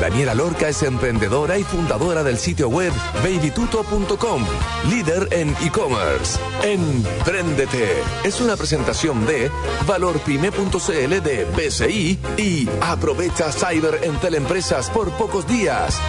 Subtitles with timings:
[0.00, 2.92] Daniela Lorca es emprendedora y fundadora del sitio web
[3.22, 4.44] babytuto.com,
[4.88, 6.38] líder en e-commerce.
[6.62, 9.50] Empréndete es una presentación de
[9.86, 16.00] valorpyme.cl de BCI y aprovecha Cyber en Teleempresas por pocos días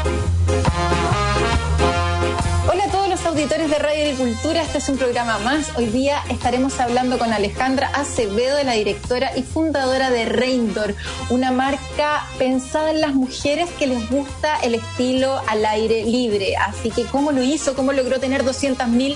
[3.40, 5.70] auditores de Radio Agricultura, este es un programa más.
[5.78, 10.94] Hoy día estaremos hablando con Alejandra Acevedo, la directora y fundadora de Reindor,
[11.30, 16.58] una marca pensada en las mujeres que les gusta el estilo al aire libre.
[16.58, 17.76] Así que, ¿cómo lo hizo?
[17.76, 19.16] ¿Cómo logró tener 200.000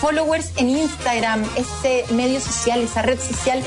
[0.00, 3.60] followers en Instagram, ese medio social, esa red social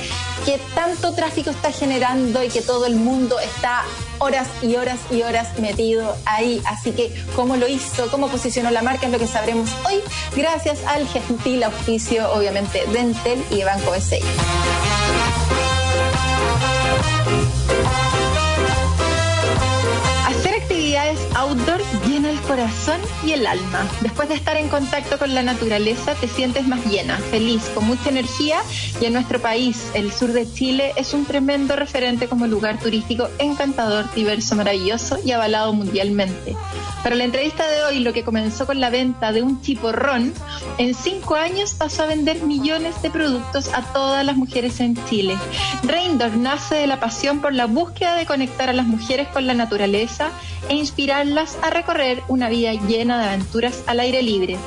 [0.46, 3.84] que tanto tráfico está generando y que todo el mundo está
[4.20, 6.62] horas y horas y horas metido ahí.
[6.66, 10.02] Así que cómo lo hizo, cómo posicionó la marca es lo que sabremos hoy,
[10.36, 14.22] gracias al gentil auspicio, obviamente, de Entel y de Banco BCI.
[21.38, 23.86] outdoor llena el corazón y el alma.
[24.02, 28.10] Después de estar en contacto con la naturaleza, te sientes más llena, feliz, con mucha
[28.10, 28.60] energía
[29.02, 33.28] y en nuestro país, el sur de Chile, es un tremendo referente como lugar turístico
[33.38, 36.56] encantador, diverso, maravilloso y avalado mundialmente.
[37.04, 40.34] Para la entrevista de hoy, lo que comenzó con la venta de un chiporrón,
[40.78, 45.38] en cinco años pasó a vender millones de productos a todas las mujeres en Chile.
[45.84, 49.54] Reindor nace de la pasión por la búsqueda de conectar a las mujeres con la
[49.54, 50.30] naturaleza
[50.70, 54.58] e inspirarlas a recorrer una vida llena de aventuras al aire libre.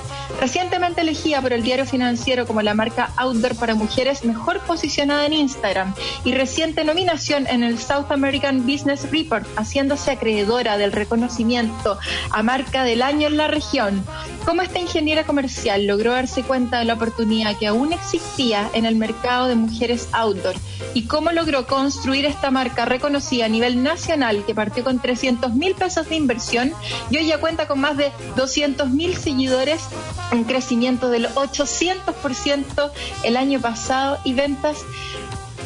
[0.41, 5.35] Recientemente elegida por el diario financiero como la marca outdoor para mujeres mejor posicionada en
[5.35, 11.99] Instagram y reciente nominación en el South American Business Report, haciéndose acreedora del reconocimiento
[12.31, 14.05] a marca del año en la región.
[14.45, 18.97] ¿Cómo esta ingeniera comercial logró darse cuenta de la oportunidad que aún existía en el
[18.97, 20.57] mercado de mujeres outdoor?
[20.95, 25.75] ¿Y cómo logró construir esta marca reconocida a nivel nacional que partió con 300 mil
[25.75, 26.73] pesos de inversión
[27.11, 29.83] y hoy ya cuenta con más de 200 mil seguidores,
[30.33, 32.91] un crecimiento del 800%
[33.25, 34.79] el año pasado y ventas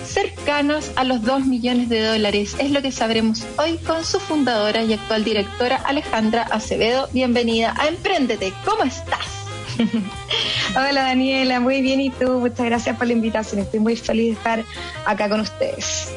[0.06, 2.56] cercanas a los 2 millones de dólares.
[2.58, 7.08] Es lo que sabremos hoy con su fundadora y actual directora Alejandra Acevedo.
[7.12, 8.52] Bienvenida a Emprendete.
[8.64, 9.44] ¿Cómo estás?
[10.76, 14.32] Hola Daniela, muy bien y tú, muchas gracias por la invitación, estoy muy feliz de
[14.32, 14.64] estar
[15.04, 16.12] acá con ustedes.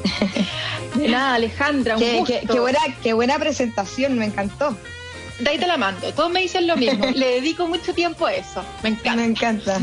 [0.93, 4.77] De nada, Alejandra, un qué, Qué, buena, qué buena presentación, me encantó.
[5.39, 8.33] De ahí te la mando, todos me dicen lo mismo, le dedico mucho tiempo a
[8.33, 9.15] eso, me encanta.
[9.15, 9.79] Me encanta.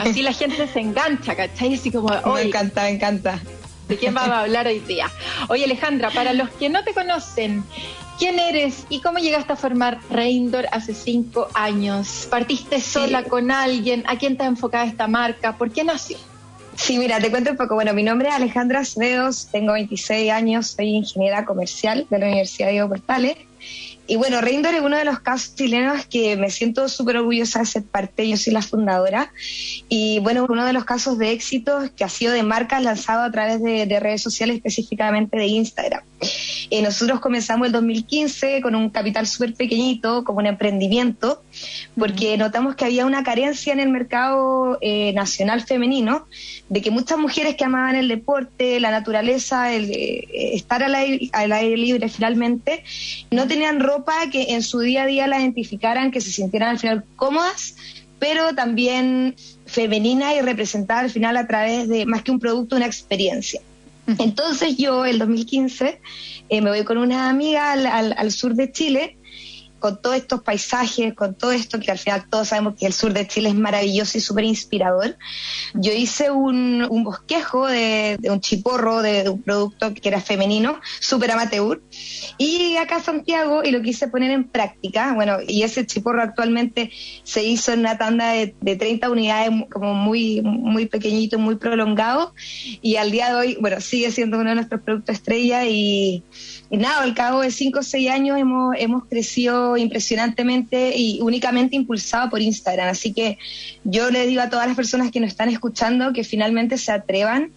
[0.00, 1.74] Así la gente se engancha, ¿cachai?
[1.74, 3.40] Así como, me encanta, me encanta.
[3.88, 5.10] ¿De quién vamos a hablar hoy día?
[5.48, 7.62] Oye, Alejandra, para los que no te conocen,
[8.18, 12.26] ¿quién eres y cómo llegaste a formar Reindor hace cinco años?
[12.28, 14.02] ¿Partiste sola con alguien?
[14.08, 15.56] ¿A quién te ha enfocado esta marca?
[15.56, 16.16] ¿Por qué nació?
[16.74, 17.74] Sí, mira, te cuento un poco.
[17.74, 22.70] Bueno, mi nombre es Alejandra Acevedos, tengo 26 años, soy ingeniera comercial de la Universidad
[22.70, 23.36] Diego Portales
[24.08, 27.66] y bueno, Reindor es uno de los casos chilenos que me siento súper orgullosa de
[27.66, 29.32] ser parte, yo soy la fundadora.
[29.88, 33.30] Y bueno, uno de los casos de éxito que ha sido de marca lanzado a
[33.30, 36.02] través de, redes sociales, específicamente de Instagram.
[36.70, 41.42] Eh, nosotros comenzamos el 2015 con un capital súper pequeñito, como un emprendimiento,
[41.98, 46.26] porque notamos que había una carencia en el mercado eh, nacional femenino,
[46.68, 51.30] de que muchas mujeres que amaban el deporte, la naturaleza, el, eh, estar al aire,
[51.32, 52.84] al aire libre finalmente,
[53.30, 53.96] no tenían rol
[54.30, 57.76] que en su día a día la identificaran, que se sintieran al final cómodas,
[58.18, 59.34] pero también
[59.66, 63.60] femenina y representada al final a través de más que un producto, una experiencia.
[64.18, 66.00] Entonces yo, el 2015,
[66.48, 69.16] eh, me voy con una amiga al sur de Chile
[69.78, 73.12] con todos estos paisajes, con todo esto que al final todos sabemos que el sur
[73.12, 75.16] de Chile es maravilloso y súper inspirador,
[75.74, 81.80] yo hice un, bosquejo de, un chiporro, de, un producto que era femenino, súper amateur,
[82.38, 85.12] y acá a Santiago y lo quise poner en práctica.
[85.14, 86.90] Bueno, y ese chiporro actualmente
[87.22, 92.34] se hizo en una tanda de, de 30 unidades, como muy, muy pequeñito, muy prolongado,
[92.82, 96.22] y al día de hoy, bueno, sigue siendo uno de nuestros productos estrella y
[96.68, 101.76] y nada, al cabo de cinco o seis años hemos, hemos crecido impresionantemente y únicamente
[101.76, 102.88] impulsado por Instagram.
[102.88, 103.38] Así que
[103.84, 107.50] yo le digo a todas las personas que nos están escuchando que finalmente se atrevan,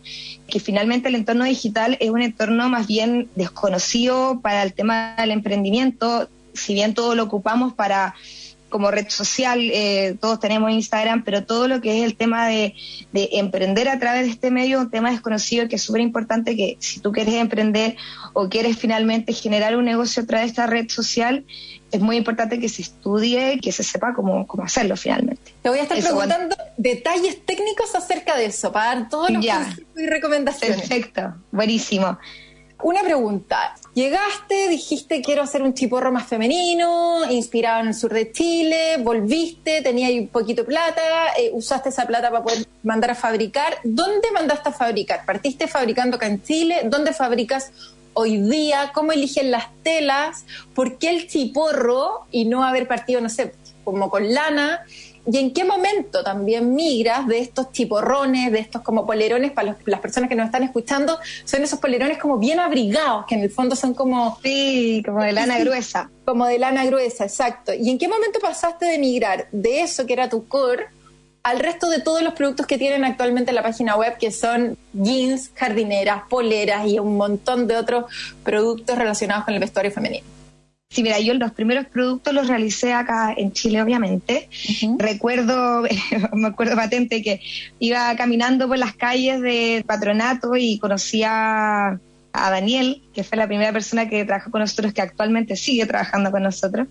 [0.48, 5.32] que finalmente el entorno digital es un entorno más bien desconocido para el tema del
[5.32, 8.16] emprendimiento, si bien todo lo ocupamos para
[8.70, 12.76] como red social, eh, todos tenemos Instagram, pero todo lo que es el tema de,
[13.14, 17.00] emprender a través de este medio, un tema desconocido que es súper importante que si
[17.00, 17.96] tú quieres emprender
[18.34, 21.46] o quieres finalmente generar un negocio a través de esta red social,
[21.92, 25.54] es muy importante que se estudie, que se sepa cómo, cómo hacerlo finalmente.
[25.62, 29.84] Te voy a estar preguntando detalles técnicos acerca de eso, para dar todos los consejos
[29.98, 30.80] y recomendaciones.
[30.80, 32.18] Perfecto, buenísimo.
[32.82, 33.76] Una pregunta.
[33.94, 39.82] Llegaste, dijiste quiero hacer un chiporro más femenino, inspirado en el sur de Chile, volviste,
[39.82, 41.02] tenías un poquito de plata,
[41.38, 43.80] eh, usaste esa plata para poder mandar a fabricar.
[43.84, 45.26] ¿Dónde mandaste a fabricar?
[45.26, 46.82] ¿Partiste fabricando acá en Chile?
[46.86, 47.74] ¿Dónde fabricas
[48.14, 48.92] hoy día?
[48.94, 50.46] ¿Cómo eligen las telas?
[50.74, 53.54] ¿Por qué el chiporro y no haber partido, no sé,
[53.84, 54.82] como con lana?
[55.32, 60.00] ¿Y en qué momento también migras de estos chiporrones, de estos como polerones, para las
[60.00, 63.76] personas que nos están escuchando, son esos polerones como bien abrigados, que en el fondo
[63.76, 64.40] son como...
[64.42, 66.10] Sí, como de lana gruesa.
[66.26, 67.74] Como de lana gruesa, exacto.
[67.74, 70.88] ¿Y en qué momento pasaste de migrar de eso que era tu core
[71.44, 74.78] al resto de todos los productos que tienen actualmente en la página web, que son
[74.94, 78.06] jeans, jardineras, poleras y un montón de otros
[78.44, 80.26] productos relacionados con el vestuario femenino?
[80.92, 84.50] Sí, mira, yo los primeros productos los realicé acá en Chile, obviamente.
[84.98, 85.84] Recuerdo,
[86.34, 87.42] me acuerdo patente que
[87.78, 92.00] iba caminando por las calles de Patronato y conocía
[92.46, 96.32] a Daniel, que fue la primera persona que trabajó con nosotros, que actualmente sigue trabajando
[96.32, 96.88] con nosotros,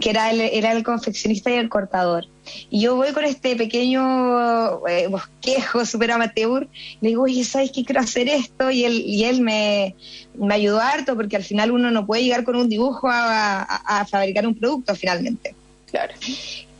[0.00, 2.26] que era el, era el confeccionista y el cortador.
[2.70, 6.68] Y yo voy con este pequeño eh, bosquejo súper amateur,
[7.00, 8.70] le digo, oye, ¿sabes qué quiero hacer esto?
[8.70, 9.94] Y él, y él me,
[10.34, 14.06] me ayudó harto, porque al final uno no puede llegar con un dibujo a, a
[14.06, 15.54] fabricar un producto finalmente.
[15.90, 16.14] Claro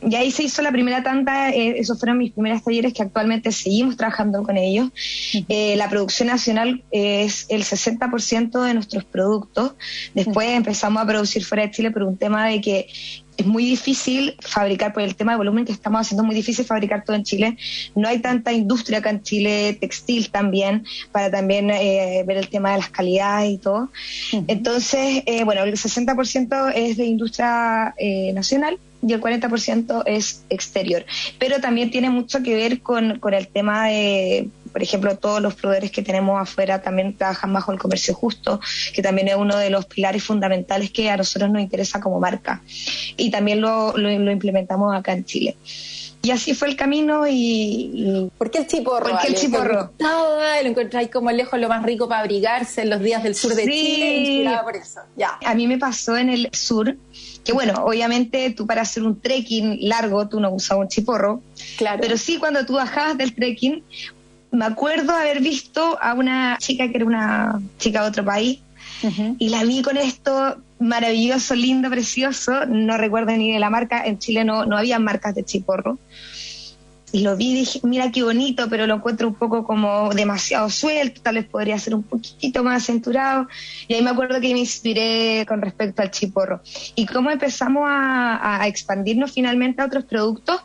[0.01, 3.51] y ahí se hizo la primera tanda, eh, esos fueron mis primeros talleres que actualmente
[3.51, 4.89] seguimos trabajando con ellos.
[5.49, 9.73] Eh, la producción nacional es el 60% de nuestros productos.
[10.13, 12.87] Después empezamos a producir fuera de Chile por un tema de que
[13.37, 17.03] es muy difícil fabricar, por el tema de volumen que estamos haciendo, muy difícil fabricar
[17.03, 17.57] todo en Chile.
[17.95, 22.71] No hay tanta industria acá en Chile, textil también, para también eh, ver el tema
[22.71, 23.89] de las calidades y todo.
[24.47, 27.95] Entonces, bueno, el 60% es de industria
[28.33, 31.05] nacional y el 40% es exterior.
[31.39, 35.55] Pero también tiene mucho que ver con, con el tema de, por ejemplo, todos los
[35.55, 38.59] proveedores que tenemos afuera también trabajan bajo el comercio justo,
[38.93, 42.61] que también es uno de los pilares fundamentales que a nosotros nos interesa como marca.
[43.15, 45.57] Y también lo, lo, implementamos acá en Chile.
[46.21, 48.29] Y así fue el camino y...
[48.37, 49.09] ¿Por qué el chiporro?
[49.09, 49.91] ¿Por qué el chiporro?
[49.99, 53.63] Lo encontráis como lejos lo más rico para abrigarse en los días del sur de
[53.63, 54.59] Chile.
[54.63, 55.01] Por eso.
[55.15, 55.37] Ya.
[55.45, 56.97] A mí me pasó en el sur
[57.47, 61.41] que bueno, obviamente tú para hacer un trekking largo tú no usas un chiporro,
[61.77, 61.99] claro.
[62.01, 63.83] pero sí cuando tú bajabas del trekking,
[64.51, 68.59] me acuerdo haber visto a una chica que era una chica de otro país
[69.37, 74.19] y la vi con esto maravilloso, lindo, precioso, no recuerdo ni de la marca, en
[74.19, 75.97] Chile no, no había marcas de chiporro
[77.11, 80.69] y lo vi y dije, mira qué bonito, pero lo encuentro un poco como demasiado
[80.69, 83.47] suelto, tal vez podría ser un poquito más acenturado.
[83.87, 86.61] Y ahí me acuerdo que me inspiré con respecto al chiporro.
[86.95, 90.61] Y cómo empezamos a, a expandirnos finalmente a otros productos,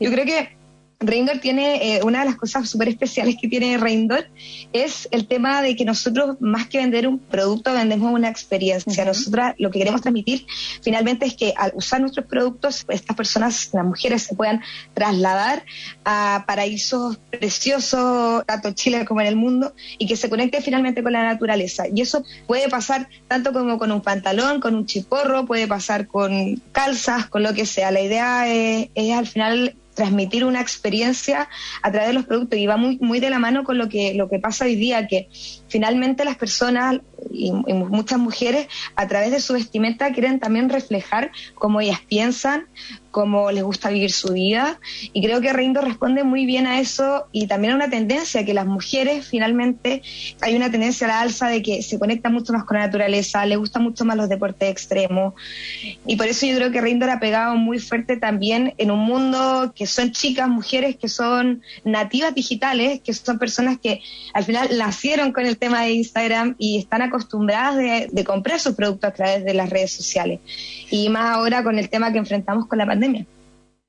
[0.00, 0.53] yo creo que
[1.06, 4.26] Reindor tiene, eh, una de las cosas súper especiales que tiene Reindor
[4.72, 9.04] es el tema de que nosotros, más que vender un producto, vendemos una experiencia.
[9.04, 10.46] Nosotras lo que queremos transmitir
[10.82, 14.62] finalmente es que al usar nuestros productos, estas personas, las mujeres, se puedan
[14.94, 15.64] trasladar
[16.04, 21.02] a paraísos preciosos, tanto en Chile como en el mundo, y que se conecte finalmente
[21.02, 21.84] con la naturaleza.
[21.92, 26.60] Y eso puede pasar tanto como con un pantalón, con un chiporro, puede pasar con
[26.72, 27.90] calzas, con lo que sea.
[27.90, 31.48] La idea es al final transmitir una experiencia
[31.82, 32.58] a través de los productos.
[32.58, 35.06] Y va muy muy de la mano con lo que lo que pasa hoy día
[35.06, 35.28] que
[35.68, 41.80] finalmente las personas y, muchas mujeres a través de su vestimenta quieren también reflejar cómo
[41.80, 42.66] ellas piensan,
[43.14, 44.80] cómo les gusta vivir su vida
[45.12, 48.52] y creo que Reindo responde muy bien a eso y también a una tendencia que
[48.54, 50.02] las mujeres finalmente
[50.40, 53.46] hay una tendencia a la alza de que se conecta mucho más con la naturaleza,
[53.46, 55.34] le gustan mucho más los deportes extremos
[56.04, 59.72] y por eso yo creo que Reindo ha pegado muy fuerte también en un mundo
[59.76, 64.02] que son chicas, mujeres que son nativas digitales, que son personas que
[64.32, 69.10] al final nacieron con el tema de Instagram y están acostumbradas de, comprar sus productos
[69.10, 70.40] a través de las redes sociales.
[70.90, 73.03] Y más ahora con el tema que enfrentamos con la pandemia.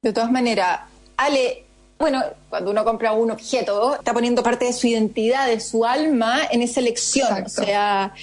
[0.01, 0.81] De todas maneras,
[1.17, 1.63] Ale,
[1.97, 6.41] bueno, cuando uno compra un objeto, está poniendo parte de su identidad, de su alma
[6.51, 7.43] en esa elección.
[7.45, 8.13] O sea,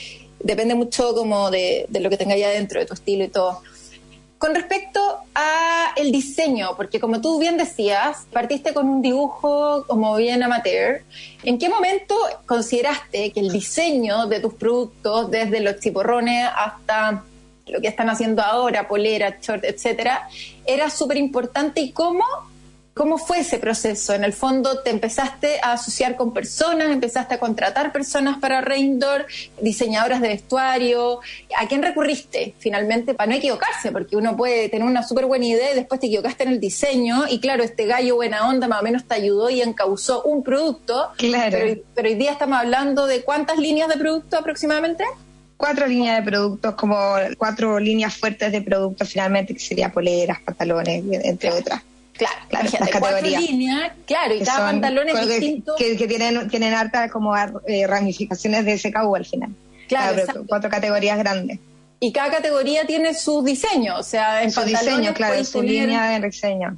[0.40, 3.62] depende mucho como de, de lo que tenga ahí adentro, de tu estilo y todo.
[4.42, 5.00] Con respecto
[5.37, 11.02] a el diseño, porque como tú bien decías, partiste con un dibujo como bien amateur.
[11.44, 17.22] ¿En qué momento consideraste que el diseño de tus productos, desde los chiporrones hasta
[17.66, 20.28] lo que están haciendo ahora, polera, short, etcétera,
[20.66, 22.25] era súper importante y cómo
[22.95, 24.12] ¿Cómo fue ese proceso?
[24.12, 26.90] En el fondo, ¿te empezaste a asociar con personas?
[26.90, 29.26] ¿Empezaste a contratar personas para Reindor?
[29.62, 31.21] ¿Diseñadoras de vestuario?
[31.57, 33.92] ¿A quién recurriste finalmente para no equivocarse?
[33.92, 37.25] Porque uno puede tener una súper buena idea y después te equivocaste en el diseño
[37.31, 41.12] y claro, este gallo buena onda más o menos te ayudó y encausó un producto.
[41.16, 41.57] Claro.
[41.59, 45.04] Pero, pero hoy día estamos hablando de cuántas líneas de producto aproximadamente?
[45.56, 46.99] Cuatro líneas de productos, como
[47.38, 51.82] cuatro líneas fuertes de productos finalmente, que sería poleras, pantalones, entre otras.
[52.14, 53.42] Claro, claro las categorías.
[53.42, 55.75] Líneas, claro, y cada pantalón es distinto.
[55.76, 59.50] Que, tienen, tienen harta como eh, ramificaciones de SKU al final.
[59.88, 61.59] Claro, cuatro categorías grandes.
[62.00, 66.26] Y cada categoría tiene su diseño, o sea, en su diseño, claro, su línea de
[66.26, 66.76] diseño.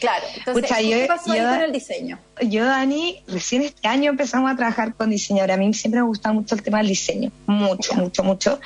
[0.00, 2.18] Claro, entonces, ¿qué pasó ahí con el diseño?
[2.42, 5.54] Yo, Dani, recién este año empezamos a trabajar con diseñadores.
[5.54, 8.60] A mí siempre me gusta mucho el tema del diseño, mucho, mucho, mucho.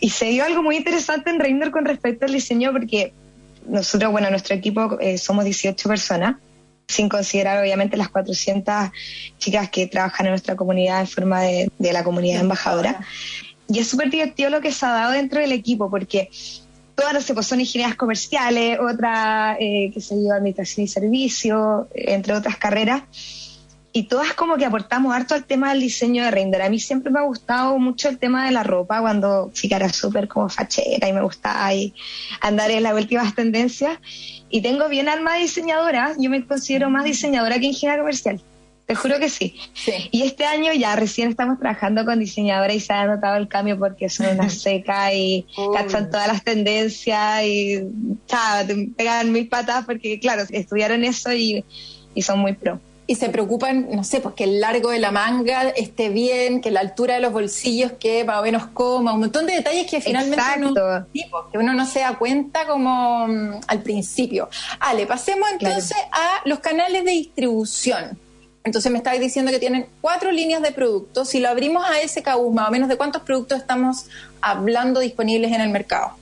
[0.00, 3.12] Y se dio algo muy interesante en Reiner con respecto al diseño porque
[3.66, 6.36] nosotros, bueno, nuestro equipo eh, somos 18 personas,
[6.86, 8.90] sin considerar obviamente las 400
[9.38, 13.00] chicas que trabajan en nuestra comunidad en forma de, de la comunidad embajadora.
[13.66, 16.28] Y es súper divertido lo que se ha dado dentro del equipo porque
[16.94, 22.34] todas, no sé, son ingenierías comerciales, otra, eh, que se dio administración y servicio, entre
[22.34, 23.02] otras carreras.
[23.92, 26.62] Y todas como que aportamos harto al tema del diseño de render.
[26.62, 29.88] A mí siempre me ha gustado mucho el tema de la ropa, cuando chica era
[29.88, 31.70] súper como fachera y me gustaba
[32.40, 33.98] andar en las últimas tendencias.
[34.50, 38.40] Y tengo bien alma diseñadora, yo me considero más diseñadora que ingeniera comercial.
[38.86, 39.56] Te juro que sí.
[40.10, 43.78] Y este año ya recién estamos trabajando con diseñadores y se ha notado el cambio
[43.78, 47.82] porque son una seca y cachan todas las tendencias y
[48.26, 51.64] chao, te pegan mis patas porque, claro, estudiaron eso y,
[52.14, 55.10] y son muy pro y se preocupan, no sé, pues que el largo de la
[55.10, 59.20] manga esté bien, que la altura de los bolsillos que más o menos coma, un
[59.20, 61.06] montón de detalles que finalmente uno,
[61.52, 64.48] que uno no se da cuenta como mm, al principio.
[64.80, 68.18] Ale, pasemos entonces a los canales de distribución.
[68.64, 71.28] Entonces me estabas diciendo que tienen cuatro líneas de productos.
[71.28, 74.06] Si lo abrimos a ese SKU, más o menos, ¿de cuántos productos estamos
[74.40, 76.12] hablando disponibles en el mercado?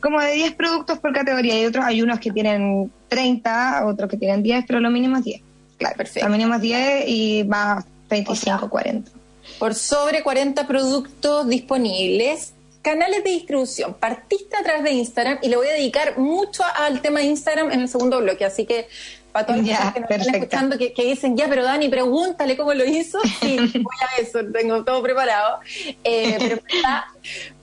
[0.00, 1.54] Como de 10 productos por categoría.
[1.54, 5.24] Hay otros, hay unos que tienen 30, otros que tienen 10, pero lo mínimo es
[5.24, 5.42] 10.
[5.78, 6.28] Claro, perfecto.
[6.28, 9.10] Lo mínimo es 10 y más 25, 40.
[9.58, 12.52] Por sobre 40 productos disponibles.
[12.82, 13.94] Canales de distribución.
[13.94, 17.72] Partiste a través de Instagram y le voy a dedicar mucho al tema de Instagram
[17.72, 18.86] en el segundo bloque, así que
[19.34, 22.84] para todos los que nos están escuchando que, dicen, ya, pero Dani, pregúntale cómo lo
[22.84, 23.18] hizo.
[23.40, 25.58] Sí, voy a eso, tengo todo preparado.
[26.04, 26.62] Eh, pero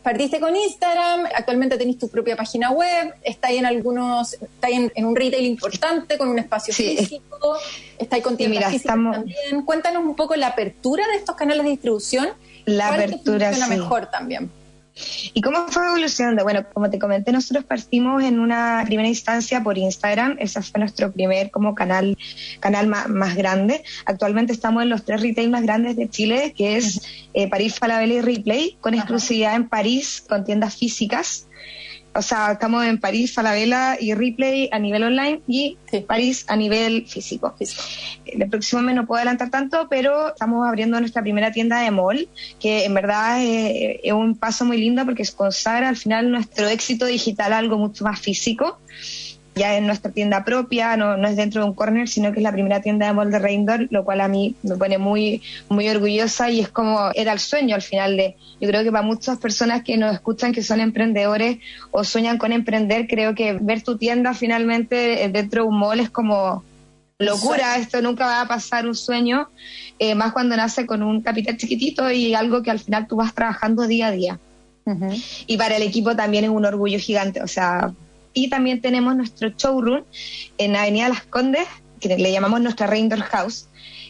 [0.04, 4.92] partiste con Instagram, actualmente tenés tu propia página web, está ahí en algunos, está en,
[5.06, 7.58] un retail importante, con un espacio físico,
[7.98, 9.64] está ahí con tiendas físicas también.
[9.64, 12.30] Cuéntanos un poco la apertura de estos canales de distribución.
[12.66, 13.70] La apertura, sí.
[13.70, 14.52] mejor también.
[15.34, 16.44] ¿Y cómo fue evolucionando?
[16.44, 21.12] Bueno, como te comenté, nosotros partimos en una primera instancia por Instagram, ese fue nuestro
[21.12, 22.18] primer como canal,
[22.60, 23.84] canal más, grande.
[24.06, 27.02] Actualmente estamos en los tres retail más grandes de Chile, que es
[27.34, 31.48] eh, París Falabella y Replay, con exclusividad en París, con tiendas físicas
[32.14, 35.78] o sea, estamos en París, Falabella y Ripley a nivel online y
[36.08, 37.56] París a nivel físico.
[38.26, 42.28] El próximo mes no puedo adelantar tanto, pero estamos abriendo nuestra primera tienda de mall,
[42.60, 47.06] que en verdad es, es un paso muy lindo porque consagra al final nuestro éxito
[47.06, 48.78] digital a algo mucho más físico
[49.56, 52.44] ya en nuestra tienda propia, no, no es dentro de un corner, sino que es
[52.44, 56.50] la primera tienda de molde Reindor, lo cual a mí me pone muy, muy orgullosa
[56.50, 59.84] y es como era el sueño al final de, yo creo que para muchas personas
[59.84, 61.58] que nos escuchan que son emprendedores
[61.92, 66.10] o sueñan con emprender, creo que ver tu tienda finalmente dentro de un mall es
[66.10, 66.64] como
[67.20, 69.50] locura, esto nunca va a pasar un sueño,
[70.00, 73.34] eh, más cuando nace con un capital chiquitito y algo que al final tú vas
[73.34, 74.40] trabajando día a día.
[75.46, 77.94] Y para el equipo también es un orgullo gigante, o sea,
[78.34, 80.04] y también tenemos nuestro showroom
[80.58, 81.68] en Avenida Las Condes,
[82.00, 83.68] que le llamamos nuestra Reindoor House,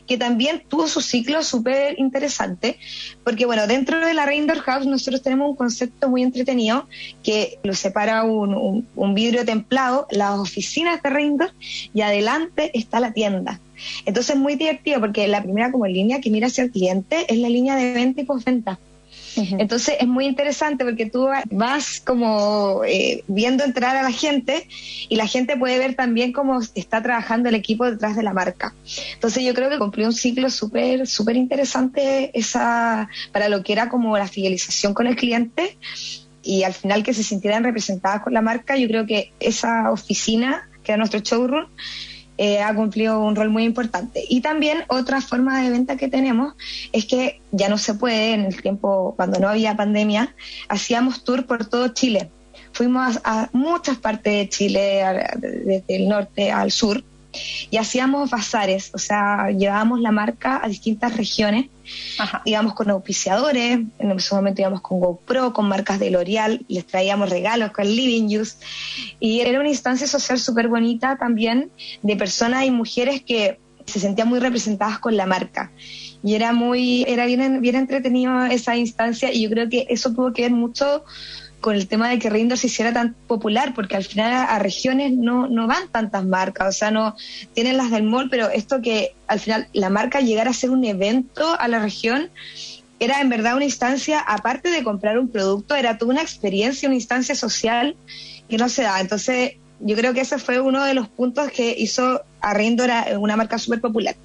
[0.08, 2.78] que también tuvo su ciclo súper interesante,
[3.24, 6.88] porque bueno, dentro de la Reindoor House nosotros tenemos un concepto muy entretenido
[7.24, 11.54] que lo separa un, vidrio templado, las oficinas de Reindoor
[11.94, 13.60] y adelante está la tienda.
[14.06, 17.38] Entonces es muy divertido porque la primera como línea que mira hacia el cliente es
[17.40, 18.80] la línea de venta y postventa.
[19.36, 24.68] Entonces es muy interesante porque tú vas como eh, viendo entrar a la gente
[25.10, 28.74] y la gente puede ver también cómo está trabajando el equipo detrás de la marca.
[29.14, 33.90] Entonces yo creo que cumplió un ciclo súper, súper interesante esa, para lo que era
[33.90, 35.78] como la fidelización con el cliente
[36.44, 40.70] y al final que se sintieran representadas con la marca, yo creo que esa oficina,
[40.84, 41.68] que era nuestro showroom,
[42.44, 44.26] eh, ha cumplido un rol muy importante.
[44.28, 46.56] Y también otra forma de venta que tenemos
[46.92, 50.34] es que ya no se puede, en el tiempo cuando no había pandemia,
[50.68, 52.32] hacíamos tour por todo Chile.
[52.74, 55.04] Fuimos a, muchas partes de Chile,
[55.38, 57.04] desde el norte al sur,
[57.70, 61.68] y hacíamos bazares, o sea, llevábamos la marca a distintas regiones,
[62.46, 67.30] íbamos con auspiciadores, en ese momento íbamos con GoPro, con marcas de L'Oreal, les traíamos
[67.30, 68.58] regalos con Living Use,
[69.20, 71.72] y era una instancia social súper bonita también
[72.02, 75.72] de personas y mujeres que se sentían muy representadas con la marca.
[76.24, 80.34] Y era muy, era bien, bien entretenido esa instancia y yo creo que eso tuvo
[80.34, 81.04] que ver mucho
[81.62, 85.14] con el tema de que Rindor se hiciera tan popular, porque al final a, regiones
[85.14, 87.16] no, no van tantas marcas, o sea, no
[87.54, 90.84] tienen las del mall, pero esto que al final la marca llegara a ser un
[90.84, 92.30] evento a la región,
[93.00, 96.96] era en verdad una instancia, aparte de comprar un producto, era toda una experiencia, una
[96.98, 97.96] instancia social
[98.50, 99.00] que no se da.
[99.00, 103.36] Entonces, yo creo que ese fue uno de los puntos que hizo a Rindor una
[103.36, 104.16] marca súper popular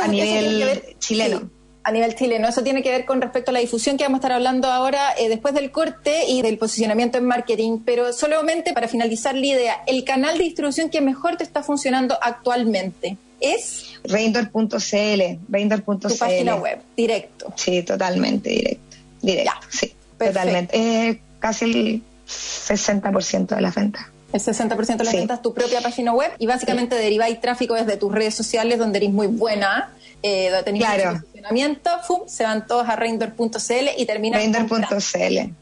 [0.00, 1.50] a nivel chileno.
[1.84, 2.48] A nivel chileno.
[2.48, 5.14] Eso tiene que ver con respecto a la difusión que vamos a estar hablando ahora
[5.18, 7.80] eh, después del corte y del posicionamiento en marketing.
[7.84, 12.16] Pero solamente para finalizar la idea, el canal de distribución que mejor te está funcionando
[12.20, 16.08] actualmente es Reindor.cl, Reindor.cl.
[16.08, 17.52] Tu página web, directo.
[17.56, 18.96] Sí, totalmente directo.
[19.20, 20.76] Directo, sí, totalmente.
[20.76, 26.12] Eh, casi el 60% de la venta el 60% de las ventas tu propia página
[26.12, 29.90] web y básicamente deriváis tráfico desde tus redes sociales donde eres muy buena,
[30.22, 31.20] eh, donde tenéis claro.
[31.20, 31.90] posicionamiento,
[32.26, 35.52] se van todos a Reindoor.cl y terminan Reindoor.cl.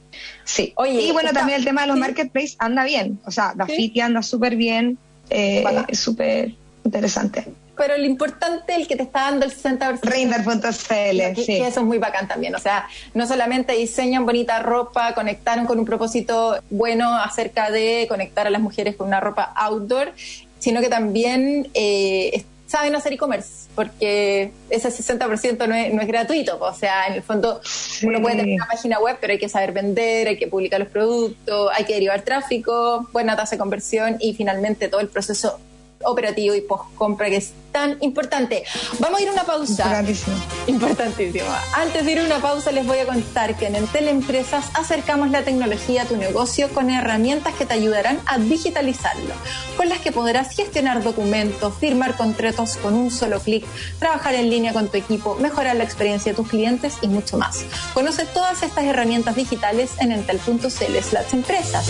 [0.44, 0.72] Sí.
[0.76, 3.20] Oye, y bueno, también el tema de los marketplaces anda bien.
[3.24, 4.98] O sea, Dafiti anda súper bien,
[5.30, 7.46] eh, es súper interesante
[7.80, 10.00] pero lo importante es el que te está dando el 60%.
[10.02, 11.46] Reinter.cl, sí.
[11.46, 12.54] Que eso es muy bacán también.
[12.54, 18.46] O sea, no solamente diseñan bonita ropa, conectaron con un propósito bueno acerca de conectar
[18.46, 20.12] a las mujeres con una ropa outdoor,
[20.58, 26.56] sino que también eh, saben hacer e-commerce, porque ese 60% no es, no es gratuito.
[26.60, 27.60] O sea, en el fondo
[28.04, 30.88] uno puede tener una página web, pero hay que saber vender, hay que publicar los
[30.88, 35.58] productos, hay que derivar tráfico, buena tasa de conversión y finalmente todo el proceso
[36.04, 38.64] operativo y post compra que es tan importante.
[38.98, 39.84] Vamos a ir a una pausa.
[39.84, 40.36] Importantísimo.
[40.66, 41.46] Importantísimo.
[41.74, 45.30] Antes de ir a una pausa les voy a contar que en Entel Empresas acercamos
[45.30, 49.34] la tecnología a tu negocio con herramientas que te ayudarán a digitalizarlo,
[49.76, 53.64] con las que podrás gestionar documentos, firmar contratos con un solo clic,
[53.98, 57.64] trabajar en línea con tu equipo, mejorar la experiencia de tus clientes y mucho más.
[57.94, 60.96] Conoce todas estas herramientas digitales en entel.cl
[61.32, 61.86] empresas.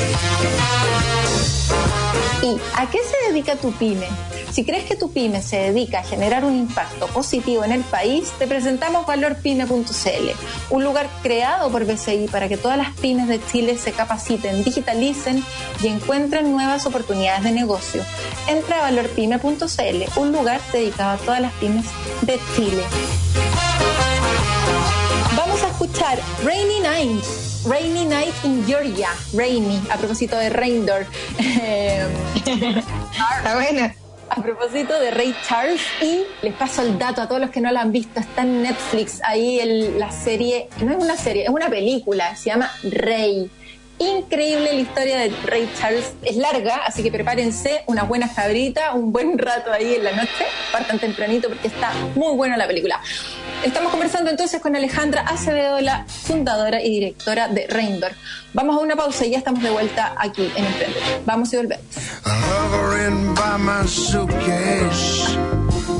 [2.42, 4.06] ¿Y a qué se dedica tu pyme?
[4.52, 8.32] Si crees que tu pyme se dedica a generar un impacto positivo en el país,
[8.38, 10.30] te presentamos valorpyme.cl,
[10.70, 15.44] un lugar creado por BCI para que todas las pymes de Chile se capaciten, digitalicen
[15.82, 18.02] y encuentren nuevas oportunidades de negocio.
[18.48, 21.86] Entra a valorpyme.cl, un lugar dedicado a todas las pymes
[22.22, 22.82] de Chile.
[25.80, 27.24] Escuchar Rainy Night
[27.64, 29.08] Rainy Night in Georgia.
[29.32, 31.06] Rainy, a propósito de Raindor.
[31.38, 33.94] Está buena.
[34.28, 37.72] A propósito de Ray Charles, y les paso el dato a todos los que no
[37.72, 41.48] la han visto, está en Netflix, ahí el, la serie, no es una serie, es
[41.48, 43.50] una película, se llama Rey
[44.00, 46.14] increíble la historia de Ray Charles.
[46.22, 50.46] Es larga, así que prepárense una buena cabrita, un buen rato ahí en la noche.
[50.72, 53.00] Partan tempranito porque está muy buena la película.
[53.64, 58.12] Estamos conversando entonces con Alejandra Acevedo, la fundadora y directora de Reindor.
[58.54, 61.02] Vamos a una pausa y ya estamos de vuelta aquí en Emprender.
[61.26, 61.84] Vamos y volvemos.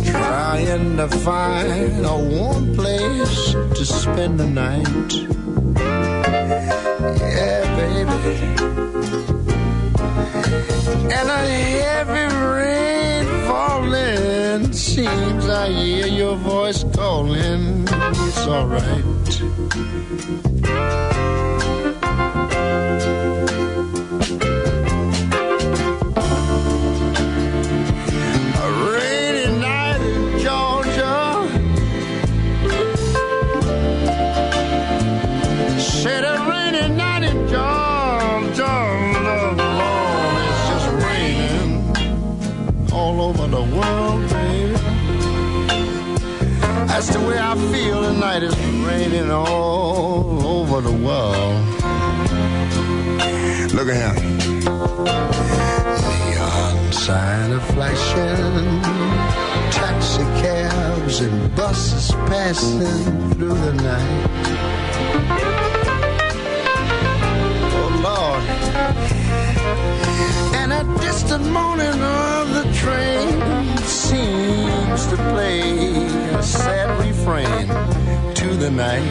[0.03, 5.13] Trying to find a warm place to spend the night.
[7.21, 8.41] Yeah, baby.
[11.13, 14.30] And a heavy rain falling.
[14.51, 17.87] Seems I hear your voice calling.
[17.87, 19.05] It's alright.
[47.01, 48.43] That's the way I feel tonight.
[48.43, 51.65] It's raining all over the world.
[53.73, 54.37] Look at him.
[56.29, 58.83] Neon sign of flashing,
[59.73, 64.27] taxi cabs and buses passing through the night.
[67.79, 68.45] Oh Lord.
[70.55, 73.41] And a distant moaning of the train
[73.87, 75.80] seems to play
[76.99, 77.69] refrain
[78.35, 79.03] to the night.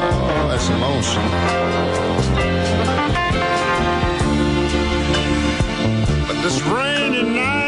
[0.00, 1.28] Oh, that's lonesome.
[6.26, 7.67] But this rainy night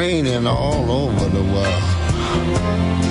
[0.00, 3.09] raining all over the world.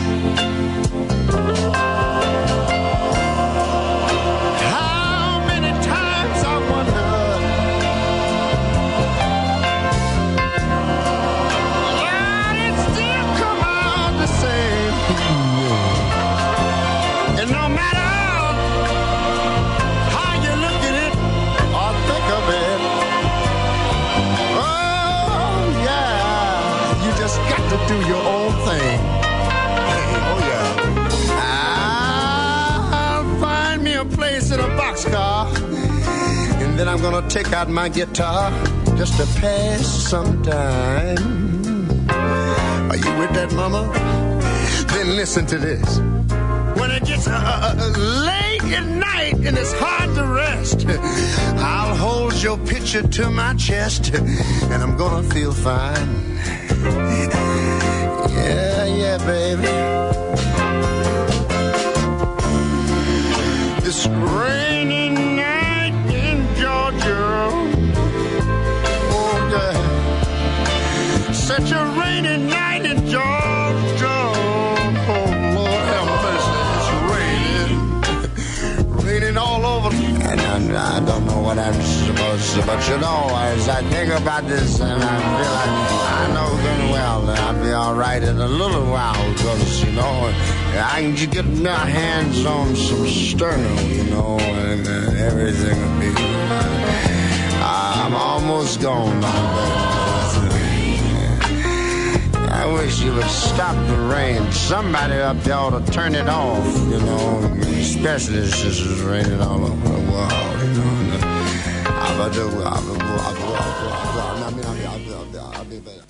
[27.90, 29.00] Do your own thing.
[30.30, 31.08] Oh yeah.
[32.94, 35.48] I'll find me a place in a boxcar,
[36.62, 38.52] and then I'm gonna take out my guitar
[38.96, 41.18] just to pass some time.
[42.92, 43.82] Are you with that, mama?
[44.94, 45.98] Then listen to this.
[46.80, 47.74] When it gets uh, uh,
[48.30, 50.86] late at night and it's hard to rest,
[51.58, 56.69] I'll hold your picture to my chest and I'm gonna feel fine.
[58.32, 59.68] Yeah, yeah, baby.
[63.84, 67.50] This rainy night in Georgia.
[69.12, 71.32] Oh, yeah.
[71.34, 74.18] Such a rainy night in Georgia.
[75.12, 76.52] Oh, Lord have mercy.
[76.78, 79.04] It's raining.
[79.06, 79.90] raining all over.
[79.96, 81.99] And I, I don't know what I'm supposed
[82.66, 85.76] but you know, as I think about this, and I feel like
[86.20, 89.92] I know good well that I'll be all right in a little while, because, you
[89.92, 90.34] know,
[90.76, 96.00] I can just get my hands on some sterno, you know, and uh, everything will
[96.00, 96.14] be.
[97.62, 99.24] I'm almost gone
[102.52, 104.52] I wish you would stop the rain.
[104.52, 107.40] Somebody up there ought to turn it off, you know,
[107.80, 109.99] especially since it's raining all over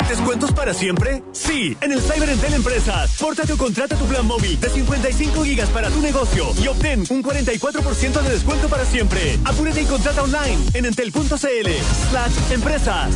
[0.10, 1.23] ¿Descuentos para siempre?
[1.34, 3.15] Sí, en el Cyber Entel Empresas.
[3.19, 7.23] Pórtate o contrata tu plan móvil de 55 gigas para tu negocio y obtén un
[7.23, 9.38] 44% de descuento para siempre.
[9.45, 11.69] Apúrate y contrata online en entel.cl
[12.10, 13.15] slash empresas.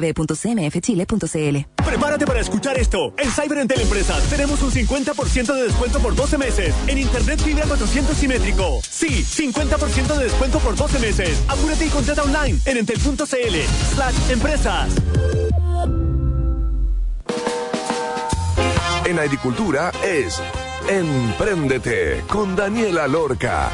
[0.00, 1.84] www.cmfchile.cl.
[1.84, 3.14] Prepárate para escuchar esto.
[3.18, 7.64] En Cyber Entel Empresas tenemos un 50% de descuento por 12 meses en Internet fibra
[7.66, 8.80] 400 simétrico.
[8.88, 11.42] Sí, 50% de descuento por 12 meses.
[11.48, 13.24] Apúrate y contrata online en entel.cl
[13.94, 14.94] slash empresas.
[19.04, 20.42] En agricultura es
[20.88, 23.70] Empréndete con Daniela Lorca.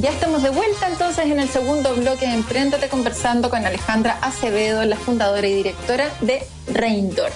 [0.00, 4.82] Ya estamos de vuelta entonces en el segundo bloque de Emprendete conversando con Alejandra Acevedo,
[4.86, 7.30] la fundadora y directora de Reindor.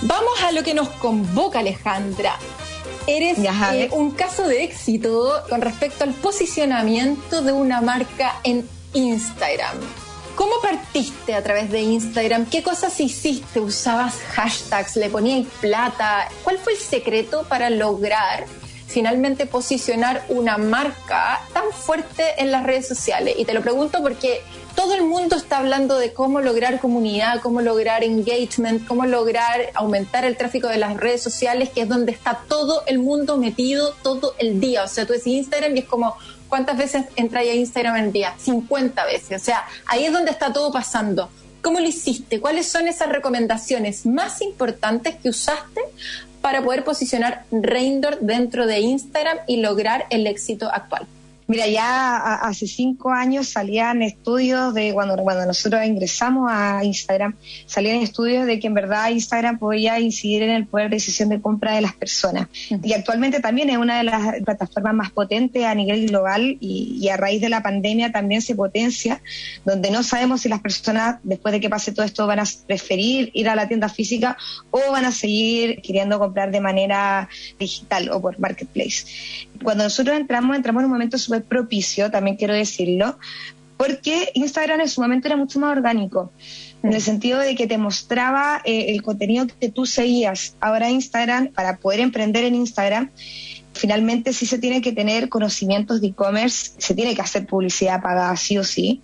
[0.00, 2.38] Vamos a lo que nos convoca Alejandra.
[3.06, 9.76] Eres eh, un caso de éxito con respecto al posicionamiento de una marca en Instagram.
[10.36, 12.46] ¿Cómo partiste a través de Instagram?
[12.46, 13.60] ¿Qué cosas hiciste?
[13.60, 14.96] ¿Usabas hashtags?
[14.96, 16.28] ¿Le ponías plata?
[16.44, 18.46] ¿Cuál fue el secreto para lograr
[18.86, 23.34] finalmente posicionar una marca tan fuerte en las redes sociales?
[23.38, 24.42] Y te lo pregunto porque
[24.76, 30.24] todo el mundo está hablando de cómo lograr comunidad, cómo lograr engagement, cómo lograr aumentar
[30.26, 34.34] el tráfico de las redes sociales, que es donde está todo el mundo metido todo
[34.38, 34.84] el día.
[34.84, 36.14] O sea, tú decís Instagram y es como,
[36.48, 38.34] ¿cuántas veces entras a Instagram en el día?
[38.38, 39.40] 50 veces.
[39.40, 41.30] O sea, ahí es donde está todo pasando.
[41.62, 42.38] ¿Cómo lo hiciste?
[42.40, 45.80] ¿Cuáles son esas recomendaciones más importantes que usaste
[46.46, 51.04] para poder posicionar Reindor dentro de Instagram y lograr el éxito actual?
[51.48, 57.98] Mira, ya hace cinco años salían estudios de cuando, cuando nosotros ingresamos a Instagram, salían
[57.98, 61.74] estudios de que en verdad Instagram podía incidir en el poder de decisión de compra
[61.74, 62.48] de las personas.
[62.82, 67.16] Y actualmente también es una de las plataformas más potentes a nivel global y, a
[67.16, 69.22] raíz de la pandemia también se potencia,
[69.64, 73.30] donde no sabemos si las personas después de que pase todo esto van a preferir
[73.32, 74.36] ir a la tienda física
[74.70, 77.28] o van a seguir queriendo comprar de manera
[77.58, 79.06] digital o por marketplace.
[79.62, 83.18] Cuando nosotros entramos, entramos en un momento súper propicio, también quiero decirlo,
[83.76, 86.32] porque Instagram en su momento era mucho más orgánico,
[86.82, 90.56] en el sentido de que te mostraba eh, el contenido que tú seguías.
[90.60, 93.10] Ahora Instagram, para poder emprender en Instagram,
[93.76, 98.36] finalmente sí se tiene que tener conocimientos de e-commerce, se tiene que hacer publicidad pagada
[98.36, 99.02] sí o sí.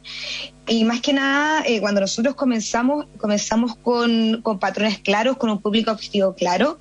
[0.67, 5.61] Y más que nada, eh, cuando nosotros comenzamos, comenzamos con, con, patrones claros, con un
[5.61, 6.79] público objetivo claro,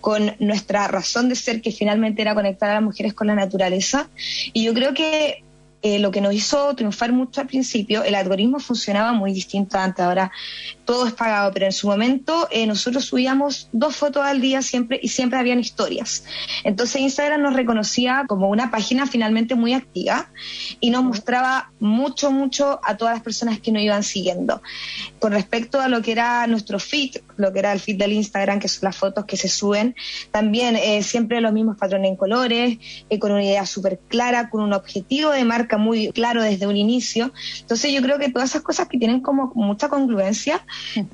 [0.00, 4.08] con nuestra razón de ser que finalmente era conectar a las mujeres con la naturaleza.
[4.52, 5.44] Y yo creo que
[5.88, 10.04] eh, lo que nos hizo triunfar mucho al principio, el algoritmo funcionaba muy distinto antes,
[10.04, 10.32] ahora
[10.84, 14.98] todo es pagado, pero en su momento eh, nosotros subíamos dos fotos al día siempre
[15.00, 16.24] y siempre habían historias.
[16.64, 20.28] Entonces Instagram nos reconocía como una página finalmente muy activa
[20.80, 24.62] y nos mostraba mucho, mucho a todas las personas que nos iban siguiendo.
[25.20, 28.58] Con respecto a lo que era nuestro feed, lo que era el feed del Instagram,
[28.58, 29.94] que son las fotos que se suben,
[30.32, 32.78] también eh, siempre los mismos patrones en colores,
[33.20, 37.32] con una idea súper clara, con un objetivo de marca muy claro desde un inicio.
[37.60, 40.64] Entonces yo creo que todas esas cosas que tienen como mucha congruencia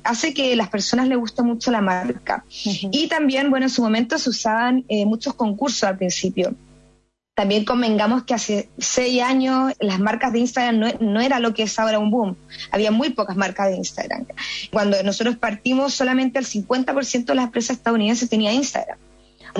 [0.03, 2.45] hace que las personas les guste mucho la marca.
[2.63, 6.55] Y también, bueno, en su momento se usaban eh, muchos concursos al principio.
[7.35, 11.63] También convengamos que hace seis años las marcas de Instagram no, no, era lo que
[11.63, 12.37] es ahora un boom.
[12.69, 14.27] Había muy pocas marcas de Instagram.
[14.71, 18.99] Cuando nosotros partimos, solamente el 50% de las empresas estadounidenses tenía Instagram.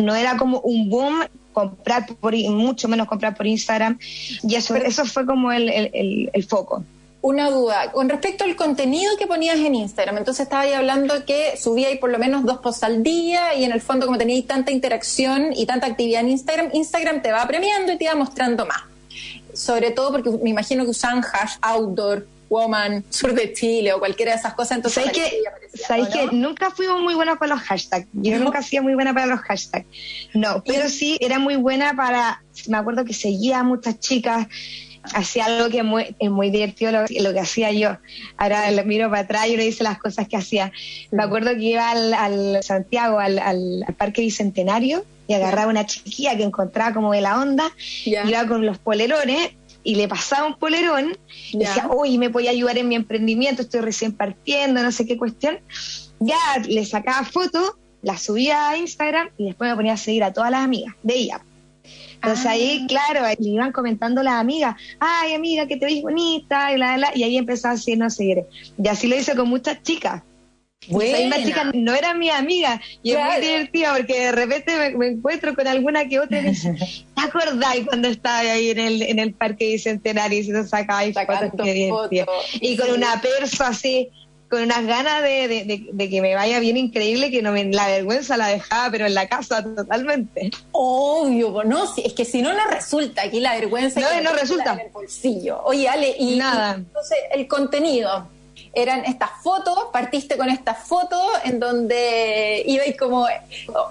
[0.03, 3.99] No era como un boom comprar por, mucho menos comprar por Instagram.
[4.43, 6.83] Y eso, eso fue como el, el, foco
[7.21, 7.89] una duda.
[7.93, 11.97] Con respecto al contenido que ponías en Instagram, entonces estaba ahí hablando que subía ahí
[11.97, 15.53] por lo menos dos posts al día y en el fondo como tenías tanta interacción
[15.55, 18.81] y tanta actividad en Instagram, Instagram te va premiando y te va mostrando más.
[19.53, 24.33] Sobre todo porque me imagino que usan hash outdoor, woman, sur de Chile o cualquiera
[24.33, 24.77] de esas cosas.
[24.77, 28.07] Entonces, ¿Sabes que, ¿sabes que nunca fuimos muy buenas para los hashtags?
[28.13, 29.85] Yo nunca hacía muy buena para los hashtags.
[30.33, 32.43] No, pero sí era muy buena para.
[32.67, 34.47] Me acuerdo que seguía a muchas chicas
[35.13, 35.79] hacía algo que
[36.19, 37.97] es muy, divertido lo, que hacía yo.
[38.37, 40.71] Ahora lo miro para atrás y le dice las cosas que hacía.
[41.11, 46.43] Me acuerdo que iba al, Santiago, al, al, Parque Bicentenario, y agarraba una chiquilla que
[46.43, 47.71] encontraba como de la onda,
[48.05, 49.51] iba con los polerones
[49.83, 51.17] y le pasaba un polerón
[51.51, 55.17] y decía, uy, me a ayudar en mi emprendimiento, estoy recién partiendo, no sé qué
[55.17, 55.59] cuestión.
[56.19, 60.33] Ya le sacaba fotos, la subía a Instagram y después me ponía a seguir a
[60.33, 61.41] todas las amigas de ella.
[62.15, 62.87] Entonces ahí, ah.
[62.87, 67.23] claro, le iban comentando las amigas, ay amiga, que te ves bonita, y, la, y
[67.23, 68.45] ahí empezaba a seguir.
[68.81, 70.23] Y así lo hice con muchas chicas.
[70.87, 75.07] Esa misma chica no era mi amiga y es muy divertida porque de repente me,
[75.07, 76.73] encuentro con alguna que otra y me dice,
[77.15, 81.65] ¿te acordáis cuando estaba ahí en el, en el parque bicentenario y se sacaba fotos?
[81.65, 82.25] Qué
[82.61, 84.09] Y con una persa así,
[84.53, 88.37] con unas ganas de, de, que me vaya bien increíble que no me, la vergüenza
[88.37, 90.51] la dejaba pero en la casa totalmente.
[90.71, 94.73] Obvio no es que si no no resulta aquí la vergüenza no no resulta.
[94.73, 95.59] en el bolsillo.
[95.63, 96.75] Oye Ale y, nada.
[96.75, 98.27] entonces el contenido
[98.73, 103.27] eran estas fotos, partiste con estas fotos en donde ibais como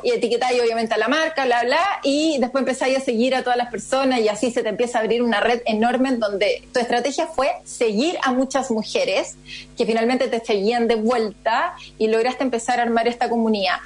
[0.02, 3.56] y etiquetáis obviamente a la marca, bla, bla, y después empezáis a seguir a todas
[3.56, 6.80] las personas y así se te empieza a abrir una red enorme en donde tu
[6.80, 9.36] estrategia fue seguir a muchas mujeres
[9.76, 13.76] que finalmente te seguían de vuelta y lograste empezar a armar esta comunidad.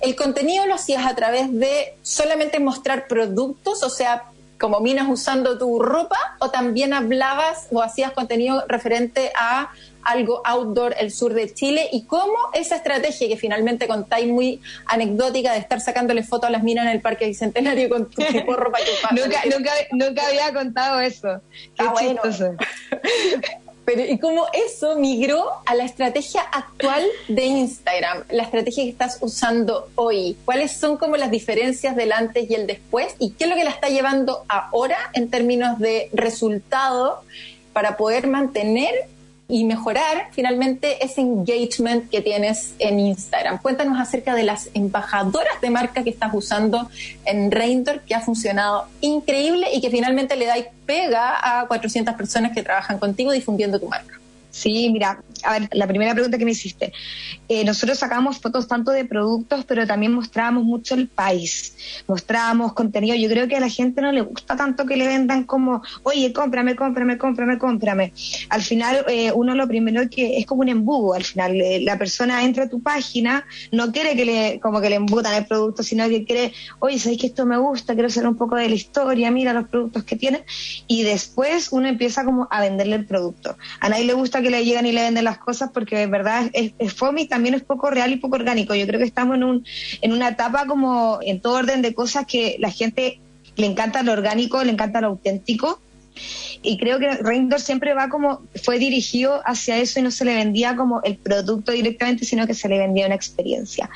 [0.00, 4.24] El contenido lo hacías a través de solamente mostrar productos, o sea,
[4.58, 9.72] como minas usando tu ropa, o también hablabas o hacías contenido referente a
[10.04, 15.52] algo outdoor el sur de Chile y cómo esa estrategia que finalmente contáis muy anecdótica
[15.52, 18.78] de estar sacándole fotos a las minas en el Parque Bicentenario con tu tipo ropa
[18.78, 21.40] que nunca, nunca, nunca, había contado eso.
[21.76, 22.54] Qué chistoso.
[23.84, 29.18] Pero, y cómo eso migró a la estrategia actual de Instagram, la estrategia que estás
[29.20, 30.36] usando hoy.
[30.46, 33.14] ¿Cuáles son como las diferencias del antes y el después?
[33.18, 37.22] ¿Y qué es lo que la está llevando ahora en términos de resultado
[37.74, 38.94] para poder mantener
[39.48, 43.58] y mejorar finalmente ese engagement que tienes en Instagram.
[43.58, 46.88] Cuéntanos acerca de las embajadoras de marca que estás usando
[47.24, 50.54] en Reindor, que ha funcionado increíble y que finalmente le da
[50.86, 54.20] pega a 400 personas que trabajan contigo difundiendo tu marca.
[54.54, 56.92] Sí, mira, a ver, la primera pregunta que me hiciste.
[57.48, 61.74] Eh, nosotros sacamos fotos tanto de productos, pero también mostrábamos mucho el país.
[62.06, 63.16] Mostrábamos contenido.
[63.16, 66.32] Yo creo que a la gente no le gusta tanto que le vendan como, oye,
[66.32, 68.12] cómprame, cómprame, cómprame, cómprame.
[68.48, 71.14] Al final, eh, uno lo primero que es como un embudo.
[71.14, 74.88] Al final, eh, la persona entra a tu página, no quiere que le, como que
[74.88, 77.94] le embutan el producto, sino que quiere, oye, ¿sabes que esto me gusta?
[77.94, 80.44] Quiero saber un poco de la historia, mira los productos que tiene.
[80.86, 83.56] Y después uno empieza como a venderle el producto.
[83.80, 86.48] A nadie le gusta que le llegan y le venden las cosas porque de verdad
[86.52, 88.74] es, es y también es poco real y poco orgánico.
[88.76, 89.64] Yo creo que estamos en, un,
[90.00, 93.20] en una etapa como en todo orden de cosas que la gente
[93.56, 95.80] le encanta lo orgánico, le encanta lo auténtico
[96.62, 100.34] y creo que Reindor siempre va como, fue dirigido hacia eso y no se le
[100.34, 103.90] vendía como el producto directamente, sino que se le vendía una experiencia.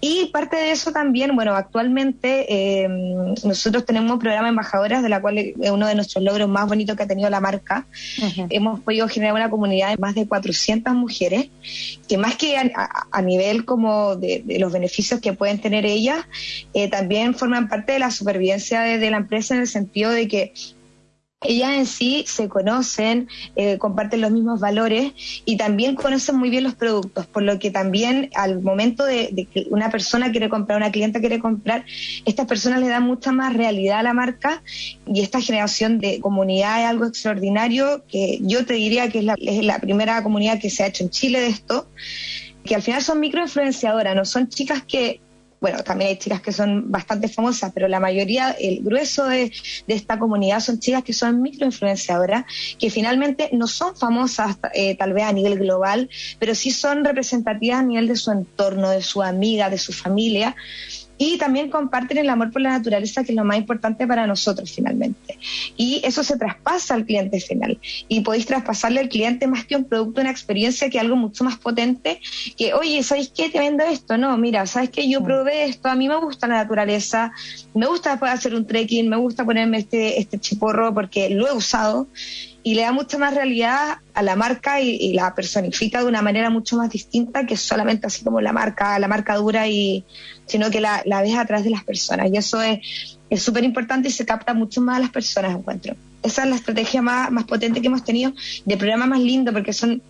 [0.00, 2.88] Y parte de eso también, bueno, actualmente eh,
[3.44, 6.96] nosotros tenemos un programa embajadoras, de la cual es uno de nuestros logros más bonitos
[6.96, 7.86] que ha tenido la marca.
[8.50, 11.48] Hemos podido generar una comunidad de más de 400 mujeres,
[12.08, 16.24] que más que a, nivel como de, los beneficios que pueden tener ellas,
[16.74, 20.52] eh, también forman parte de la supervivencia de la empresa en el sentido de que
[21.44, 25.12] ellas en sí se conocen, eh, comparten los mismos valores
[25.44, 29.66] y también conocen muy bien los productos, por lo que también al momento de, que
[29.70, 31.84] una persona quiere comprar, una clienta quiere comprar,
[32.24, 34.62] estas personas le dan mucha más realidad a la marca
[35.06, 39.34] y esta generación de comunidad es algo extraordinario que yo te diría que es la,
[39.38, 41.88] es la primera comunidad que se ha hecho en Chile de esto
[42.64, 45.20] que al final son microinfluenciadoras, no son chicas que
[45.62, 49.52] bueno, también hay chicas que son bastante famosas, pero la mayoría, el grueso de,
[49.86, 52.44] esta comunidad son chicas que son microinfluenciadoras,
[52.80, 57.78] que finalmente no son famosas eh, tal vez a nivel global, pero sí son representativas
[57.78, 60.56] a nivel de su entorno, de su amiga, de su familia
[61.24, 64.72] y también comparten el amor por la naturaleza, que es lo más importante para nosotros
[64.72, 65.38] finalmente.
[65.76, 67.78] Y eso se traspasa al cliente final.
[68.08, 71.58] Y podéis traspasarle al cliente más que un producto, una experiencia, que algo mucho más
[71.58, 72.20] potente,
[72.56, 73.48] que, oye, ¿sabéis qué?
[73.50, 74.18] Te vendo esto.
[74.18, 75.08] No, mira, ¿sabes qué?
[75.08, 77.30] Yo probé esto, a mí me gusta la naturaleza,
[77.72, 81.52] me gusta después hacer un trekking, me gusta ponerme este, este chiporro porque lo he
[81.52, 82.08] usado
[82.62, 86.50] y le da mucha más realidad a la marca y, la personifica de una manera
[86.50, 90.04] mucho más distinta que solamente así como la marca, la marca dura y
[90.52, 94.26] sino que la, ves atrás de las personas y eso es súper importante y se
[94.26, 95.96] capta mucho más a las personas encuentro.
[96.22, 98.34] Esa es la estrategia más, más potente que hemos tenido
[98.66, 100.02] de programa más lindo porque son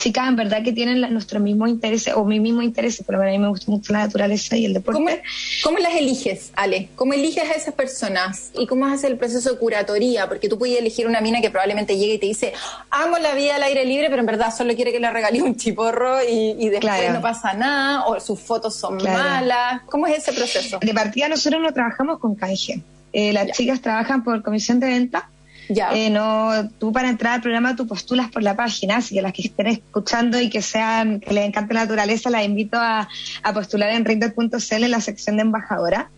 [0.00, 3.38] chicas en verdad que tienen nuestros mismos intereses o mi mismo interés, pero a mí
[3.38, 5.22] me gusta mucho la naturaleza y el deporte.
[5.62, 6.88] ¿Cómo, las eliges, Ale?
[6.96, 8.50] ¿Cómo eliges a esas personas?
[8.58, 10.26] ¿Y cómo haces el proceso de curatoría?
[10.26, 12.52] Porque tú puedes elegir una mina que probablemente llegue y te dice,
[12.90, 15.56] amo la vida al aire libre, pero en verdad solo quiere que le regale un
[15.56, 19.82] chiporro y, después no pasa nada, o sus fotos son malas.
[19.86, 20.78] ¿Cómo es ese proceso?
[20.80, 22.82] De partida nosotros no trabajamos con canje.
[23.12, 25.28] Eh, las chicas trabajan por comisión de venta
[25.76, 29.32] eh, no, tú para entrar al programa tú postulas por la página, así que las
[29.32, 33.08] que estén escuchando y que sean, que les encante la naturaleza, las invito a,
[33.54, 36.10] postular en render.cl en la sección de embajadora.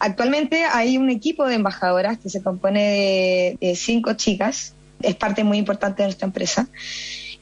[0.00, 5.58] Actualmente hay un equipo de embajadoras que se compone de cinco chicas, es parte muy
[5.58, 6.68] importante de nuestra empresa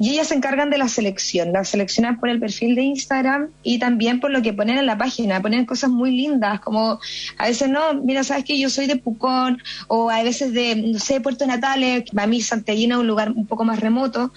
[0.03, 3.79] y ellas se encargan de la selección, la seleccionan por el perfil de Instagram y
[3.79, 6.99] también por lo que ponen en la página, ponen cosas muy lindas, como
[7.39, 10.99] a veces no, mira, sabes que yo soy de Pucón, o a veces de, no
[10.99, 14.33] sé, Puerto Natales, para mí Santellina es un lugar un poco más remoto,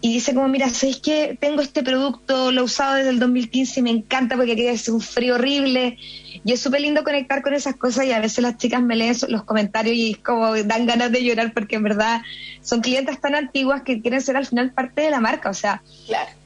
[0.00, 3.80] y dice como, mira, ¿sabes que Tengo este producto, lo he usado desde el 2015
[3.80, 5.98] y me encanta porque aquí hace un frío horrible,
[6.44, 9.16] y es súper lindo conectar con esas cosas y a veces las chicas me leen
[9.28, 12.20] los comentarios y como dan ganas de llorar porque en verdad
[12.60, 15.50] son clientes tan antiguas que quieren ser al final parte de la marca.
[15.50, 15.82] O sea,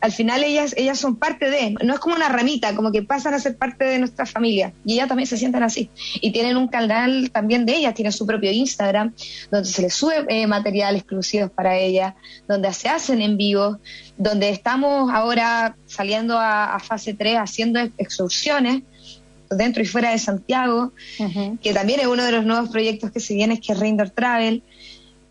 [0.00, 3.34] al final ellas, ellas son parte de, no es como una ramita, como que pasan
[3.34, 5.90] a ser parte de nuestra familia y ellas también se sientan así.
[6.20, 9.14] Y tienen un canal también de ellas, tienen su propio Instagram,
[9.50, 12.14] donde se les sube eh, material exclusivo para ellas,
[12.46, 13.78] donde se hacen en vivo,
[14.16, 18.82] donde estamos ahora saliendo a, a fase 3 haciendo excursiones
[19.50, 20.92] dentro y fuera de Santiago,
[21.62, 24.10] que también es uno de los nuevos proyectos que se viene, es que es Reindoor
[24.10, 24.62] Travel.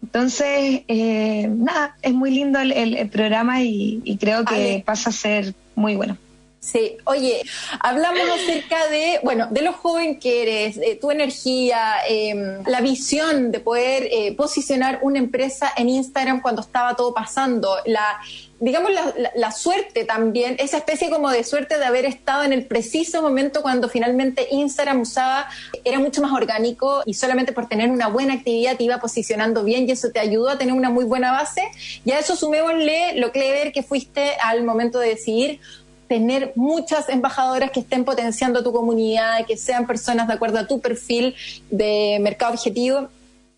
[0.02, 5.96] Entonces, eh, nada, es muy lindo el, programa y, creo que pasa a ser muy
[5.96, 6.18] bueno.
[6.60, 7.44] Sí, oye,
[7.80, 13.60] hablamos acerca de, bueno, de lo joven que eres, tu energía, em, la visión de
[13.60, 18.20] poder eh, posicionar una empresa en Instagram cuando estaba todo pasando, la,
[18.60, 18.92] digamos,
[19.36, 23.62] la, suerte también, esa especie como de suerte de haber estado en el preciso momento
[23.62, 25.48] cuando finalmente Instagram usaba,
[25.84, 29.88] era mucho más orgánico y solamente por tener una buena actividad te iba posicionando bien
[29.88, 31.62] y eso te ayudó a tener una muy buena base.
[32.04, 35.60] Y a eso sumémosle lo clever que fuiste al momento de decidir
[36.08, 40.80] tener muchas embajadoras que estén potenciando tu comunidad, que sean personas de acuerdo a tu
[40.80, 41.36] perfil
[41.70, 43.10] de mercado objetivo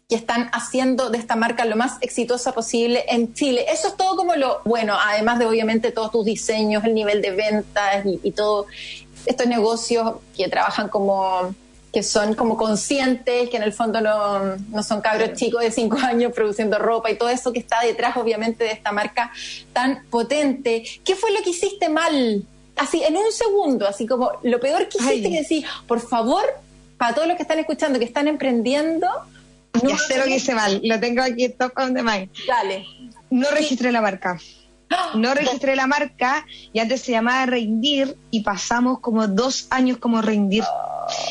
[0.10, 3.66] que están haciendo de esta marca lo más exitosa posible en Chile.
[3.72, 7.30] Eso es todo como lo bueno, además de obviamente todos tus diseños, el nivel de
[7.30, 8.66] ventas y, y todo
[9.28, 11.54] estos negocios que trabajan como
[11.94, 15.98] que son como conscientes, que en el fondo no, no, son cabros chicos de cinco
[16.02, 19.32] años produciendo ropa y todo eso que está detrás obviamente de esta marca
[19.74, 20.84] tan potente.
[21.04, 22.44] ¿Qué fue lo que hiciste mal?
[22.76, 26.44] Así, en un segundo, así como lo peor que hiciste, que decir, por favor,
[26.98, 29.08] para todos los que están escuchando, que están emprendiendo...
[29.74, 32.30] No ya sé lo que hice mal, lo tengo aquí top on the mind.
[32.48, 32.86] Dale.
[33.30, 34.40] No registré la marca.
[35.16, 40.22] No registré la marca y antes se llamaba Reindir y pasamos como dos años como
[40.22, 40.64] Reindir.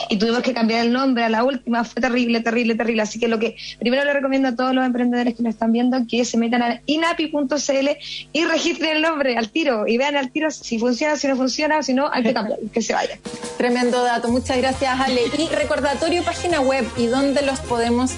[0.08, 1.84] Y tuvimos que cambiar el nombre a la última.
[1.84, 3.02] Fue terrible, terrible, terrible.
[3.02, 5.98] Así que lo que primero le recomiendo a todos los emprendedores que nos están viendo
[6.08, 7.88] que se metan a inapi.cl
[8.32, 11.82] y registren el nombre al tiro y vean al tiro si funciona, si no funciona,
[11.82, 13.18] si no, hay que cambiar, que se vaya.
[13.56, 14.28] Tremendo dato.
[14.28, 15.22] Muchas gracias, Ale.
[15.38, 18.16] Y recordatorio, página web y dónde los podemos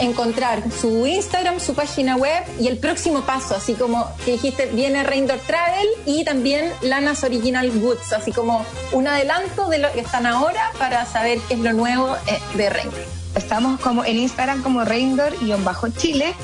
[0.00, 5.02] encontrar su Instagram, su página web y el próximo paso, así como que dijiste, viene
[5.02, 10.26] Reindor Travel y también Lanas Original Goods, así como un adelanto de lo que están
[10.26, 13.17] ahora para saber qué es lo nuevo eh, de Reindor.
[13.38, 16.34] Estamos como en Instagram como Reindor-Chile.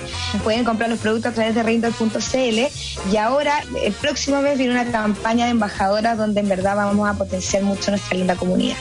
[0.42, 3.12] Pueden comprar los productos a través de reindor.cl.
[3.12, 7.14] Y ahora, el próximo mes, viene una campaña de embajadoras donde en verdad vamos a
[7.14, 8.76] potenciar mucho nuestra linda comunidad.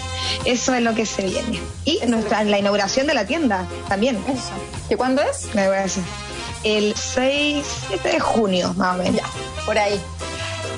[0.46, 1.60] Eso es lo que se viene.
[1.86, 4.16] Y nuestra, la inauguración de la tienda también.
[4.28, 4.52] Eso.
[4.90, 5.54] ¿Y cuándo es?
[5.56, 6.04] Me voy a decir.
[6.64, 7.66] El 6
[8.04, 9.16] de junio, más o menos.
[9.16, 9.26] Ya,
[9.66, 10.00] por ahí.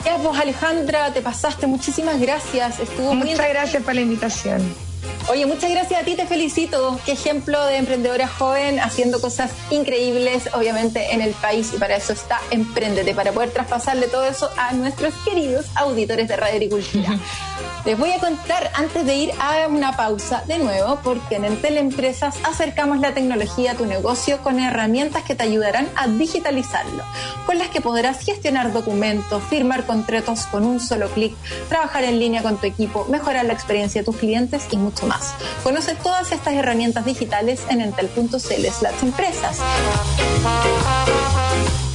[0.06, 1.68] Ya, pues Alejandra, te pasaste.
[1.68, 2.80] Muchísimas gracias.
[2.80, 4.85] Estuvo Muchas gracias por la invitación.
[5.28, 7.00] Oye, muchas gracias a ti, te felicito.
[7.06, 11.72] Qué ejemplo de emprendedora joven haciendo cosas increíbles, obviamente, en el país.
[11.74, 16.36] Y para eso está Emprendete, para poder traspasarle todo eso a nuestros queridos auditores de
[16.36, 17.20] Radio Agricultura.
[17.86, 21.78] Les voy a contar antes de ir a una pausa de nuevo, porque en Entel
[21.78, 27.04] Empresas acercamos la tecnología a tu negocio con herramientas que te ayudarán a digitalizarlo,
[27.46, 31.36] con las que podrás gestionar documentos, firmar contratos con un solo clic,
[31.70, 35.34] trabajar en línea con tu equipo, mejorar la experiencia de tus clientes y mucho más.
[35.64, 38.66] Conoce todas estas herramientas digitales en entel.cl
[39.02, 39.60] empresas.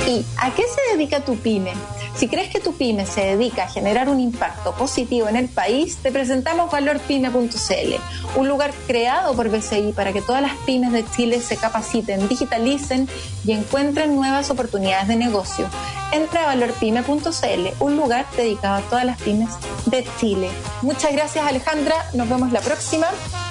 [0.06, 1.72] ¿Y a qué se dedica tu pyme?
[2.20, 5.96] Si crees que tu pyme se dedica a generar un impacto positivo en el país,
[6.02, 7.94] te presentamos valorpyme.cl,
[8.36, 13.08] un lugar creado por BCI para que todas las pymes de Chile se capaciten, digitalicen
[13.46, 15.66] y encuentren nuevas oportunidades de negocio.
[16.12, 19.48] Entra a valorpyme.cl, un lugar dedicado a todas las pymes
[19.86, 20.50] de Chile.
[20.82, 23.06] Muchas gracias Alejandra, nos vemos la próxima.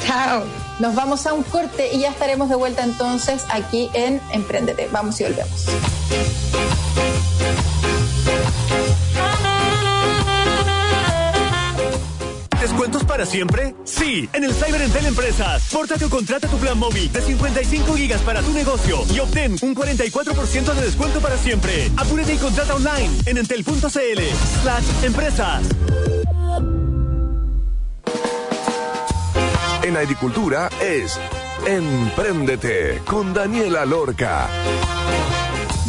[0.05, 0.43] Chao.
[0.77, 4.89] Nos vamos a un corte y ya estaremos de vuelta entonces aquí en Emprendete.
[4.91, 5.65] Vamos y volvemos.
[13.09, 13.75] Para siempre?
[13.85, 15.67] Sí, en el Cyber Entel Empresas.
[15.73, 19.75] Pórtate o contrata tu plan móvil de 55 gigas para tu negocio y obtén un
[19.75, 21.89] 44% de descuento para siempre.
[21.97, 24.21] Apúrate y contrata online en entel.cl
[24.61, 25.63] slash empresas.
[29.81, 31.19] En agricultura es
[31.65, 34.47] Empréndete con Daniela Lorca.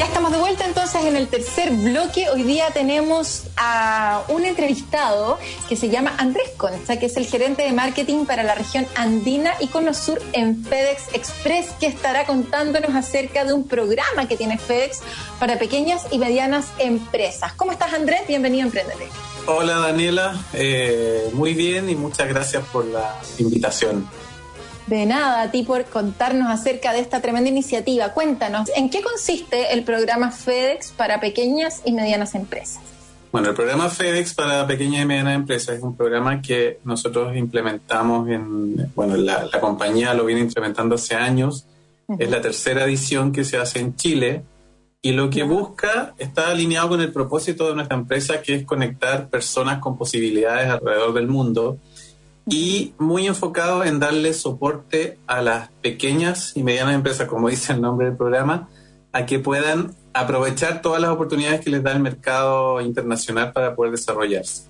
[0.01, 2.31] Ya estamos de vuelta entonces en el tercer bloque.
[2.31, 5.39] Hoy día tenemos a un entrevistado
[5.69, 9.53] que se llama Andrés Concha, que es el gerente de marketing para la región andina
[9.61, 14.57] y Cono Sur en FedEx Express, que estará contándonos acerca de un programa que tiene
[14.57, 15.01] FedEx
[15.39, 17.53] para pequeñas y medianas empresas.
[17.53, 18.23] ¿Cómo estás Andrés?
[18.27, 19.07] Bienvenido a Emprendete.
[19.45, 24.09] Hola Daniela, eh, muy bien y muchas gracias por la invitación.
[24.91, 28.09] De nada, a ti por contarnos acerca de esta tremenda iniciativa.
[28.13, 32.83] Cuéntanos, ¿en qué consiste el programa FedEx para pequeñas y medianas empresas?
[33.31, 38.29] Bueno, el programa FedEx para pequeñas y medianas empresas es un programa que nosotros implementamos
[38.31, 41.67] en, bueno, la, la compañía lo viene implementando hace años.
[42.09, 42.25] Uh -huh.
[42.25, 44.43] Es la tercera edición que se hace en Chile
[45.03, 49.29] y lo que busca está alineado con el propósito de nuestra empresa, que es conectar
[49.29, 51.79] personas con posibilidades alrededor del mundo
[52.51, 57.81] y muy enfocado en darle soporte a las pequeñas y medianas empresas, como dice el
[57.81, 58.69] nombre del programa,
[59.13, 63.93] a que puedan aprovechar todas las oportunidades que les da el mercado internacional para poder
[63.93, 64.69] desarrollarse.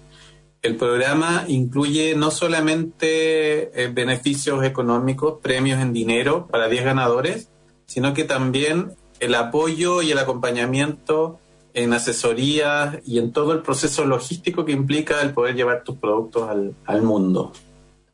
[0.63, 7.49] El programa incluye no solamente eh, beneficios económicos, premios en dinero para 10 ganadores,
[7.87, 11.39] sino que también el apoyo y el acompañamiento
[11.73, 16.49] en asesoría y en todo el proceso logístico que implica el poder llevar tus productos
[16.51, 17.53] al, al mundo.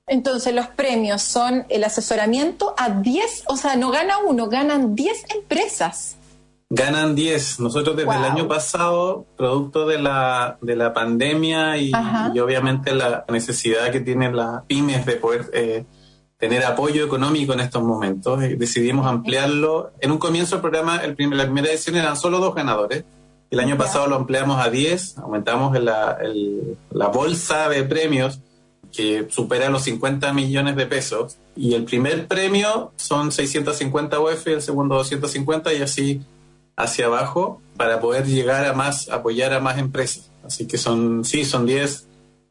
[0.08, 5.34] Entonces los premios son el asesoramiento a 10, o sea, no gana uno, ganan 10
[5.34, 6.16] empresas.
[6.70, 7.58] Ganan 10.
[7.60, 8.18] Nosotros desde wow.
[8.18, 11.90] el año pasado, producto de la, de la pandemia y,
[12.34, 15.84] y, obviamente la necesidad que tienen las pymes de poder eh,
[16.38, 18.44] tener apoyo económico en estos momentos.
[18.44, 19.92] Y decidimos ampliarlo.
[20.00, 23.04] En un comienzo del programa, el primer, la primera edición eran solo dos ganadores.
[23.50, 28.40] El año pasado lo ampliamos a 10, aumentamos la, el, la bolsa de premios
[28.96, 31.36] que supera los 50 millones de pesos.
[31.54, 36.22] Y el primer premio son 650 UF el segundo 250 y así
[36.76, 40.30] hacia abajo para poder llegar a más, apoyar a más empresas.
[40.44, 42.06] Así que son, sí, son 10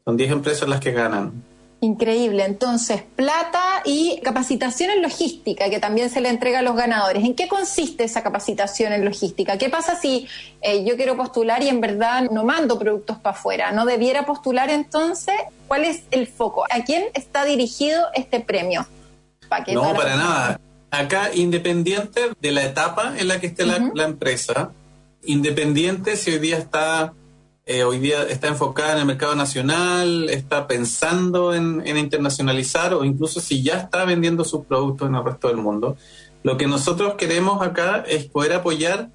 [0.06, 1.42] son 10 empresas las que ganan.
[1.80, 2.44] Increíble.
[2.44, 7.22] Entonces, plata y capacitación en logística, que también se le entrega a los ganadores.
[7.22, 9.58] ¿En qué consiste esa capacitación en logística?
[9.58, 10.26] ¿Qué pasa si
[10.62, 13.72] eh, yo quiero postular y en verdad no mando productos para afuera?
[13.72, 15.34] ¿No debiera postular entonces?
[15.68, 16.64] ¿Cuál es el foco?
[16.70, 18.86] ¿A quién está dirigido este premio?
[19.72, 20.60] no, para nada.
[20.90, 24.70] Acá, independiente de la etapa en la que esté la, la empresa,
[25.24, 27.12] independiente si hoy día está
[27.68, 33.40] eh, hoy día está enfocada en el mercado nacional, está pensando en, internacionalizar o incluso
[33.40, 35.96] si ya está vendiendo sus productos en el resto del mundo.
[36.44, 39.10] Lo que nosotros queremos acá es poder apoyar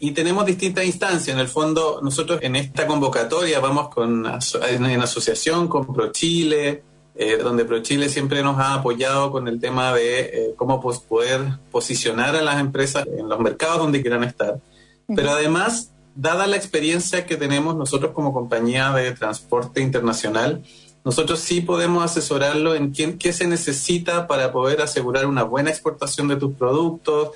[0.00, 1.28] y tenemos distintas instancias.
[1.28, 6.82] En el fondo, nosotros en esta convocatoria vamos con, en asociación con ProChile,
[7.14, 11.40] eh, donde ProChile siempre nos ha apoyado con el tema de eh, cómo poder
[11.70, 14.58] posicionar a las empresas en los mercados donde quieran estar.
[15.06, 20.62] Pero además dada la experiencia que tenemos nosotros como compañía de transporte internacional,
[21.04, 26.36] nosotros sí podemos asesorarlo en qué se necesita para poder asegurar una buena exportación de
[26.36, 27.30] tus productos,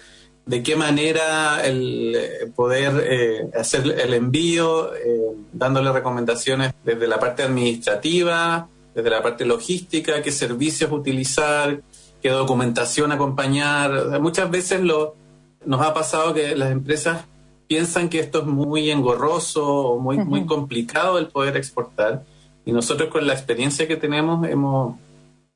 [0.46, 7.18] de qué manera el eh, poder eh, hacer el envío, eh, dándole recomendaciones desde la
[7.18, 11.82] parte administrativa, desde la parte logística, qué servicios utilizar,
[12.22, 14.20] qué documentación acompañar.
[14.20, 15.16] muchas veces lo,
[15.64, 17.24] nos ha pasado que las empresas
[17.66, 22.24] piensan que esto es muy engorroso o muy, muy complicado el poder exportar.
[22.64, 24.96] Y nosotros con la experiencia que tenemos, hemos,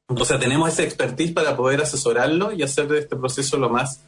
[0.08, 4.04] o sea, tenemos esa expertise para poder asesorarlo y hacer de este proceso lo más,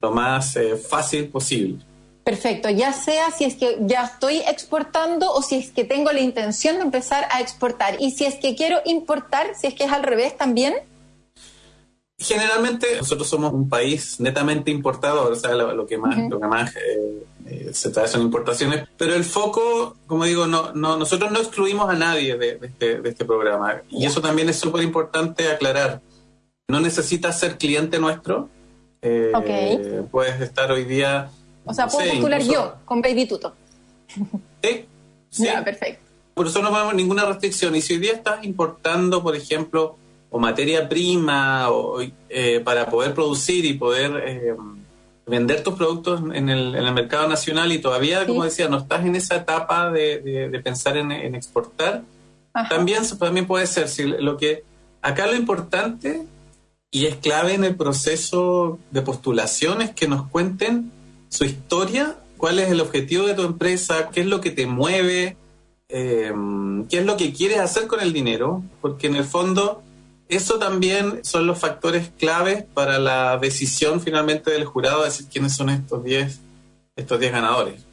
[0.00, 1.78] lo más eh, fácil posible.
[2.24, 6.20] Perfecto, ya sea si es que ya estoy exportando o si es que tengo la
[6.20, 7.96] intención de empezar a exportar.
[7.98, 10.74] Y si es que quiero importar, si es que es al revés también.
[12.22, 16.76] Generalmente nosotros somos un país netamente importador, o sea, lo, que más, lo que más
[16.76, 21.38] eh, eh, se trae son importaciones, pero el foco, como digo, no, no nosotros no
[21.38, 26.02] excluimos a nadie de, este, este, programa y eso también es súper importante aclarar.
[26.68, 28.50] No necesitas ser cliente nuestro,
[29.00, 29.32] eh,
[30.10, 31.30] puedes estar hoy día...
[31.64, 33.54] O sea, puedo postular yo con Baby Tuto.
[34.62, 34.84] Sí,
[35.30, 35.48] sí.
[35.64, 36.04] perfecto.
[36.34, 37.74] Por eso no vemos ninguna restricción.
[37.76, 39.96] Y si hoy día estás importando, por ejemplo,
[40.30, 44.54] o materia prima o, eh, para poder producir y poder eh,
[45.26, 47.72] vender tus productos en el, en el, mercado nacional.
[47.72, 52.02] Y todavía, como decía, no estás en esa etapa de, de, pensar en, en exportar,
[52.68, 53.88] también, también puede ser.
[53.88, 54.64] Si lo que
[55.02, 56.26] acá lo importante
[56.90, 60.90] y es clave en el proceso de postulación es que nos cuenten
[61.28, 65.36] su historia, cuál es el objetivo de tu empresa, qué es lo que te mueve,
[65.88, 66.32] eh,
[66.88, 69.82] qué es lo que quieres hacer con el dinero, porque en el fondo
[70.30, 75.54] eso también son los factores claves para la decisión finalmente del jurado de decir quiénes
[75.54, 76.40] son estos 10
[76.96, 77.86] estos diez ganadores.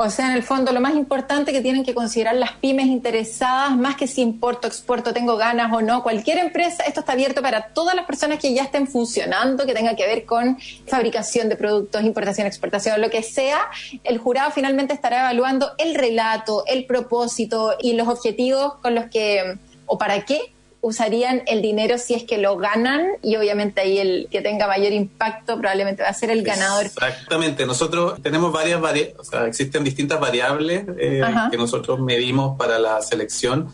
[0.00, 3.76] O sea, en el fondo, lo más importante que tienen que considerar las pymes interesadas,
[3.76, 7.70] más que si importo, exporto, tengo ganas o no, cualquier empresa, esto está abierto para
[7.70, 10.56] todas las personas que ya estén funcionando, que tenga que ver con
[10.86, 13.58] fabricación de productos, importación, exportación, lo que sea.
[14.04, 19.58] El jurado finalmente estará evaluando el relato, el propósito y los objetivos con los que,
[19.86, 24.28] o para qué usarían el dinero si es que lo ganan y obviamente ahí el
[24.30, 26.86] que tenga mayor impacto probablemente va a ser el ganador.
[26.86, 32.78] Exactamente, nosotros tenemos varias, variables, o sea, existen distintas variables eh, que nosotros medimos para
[32.78, 33.72] la selección,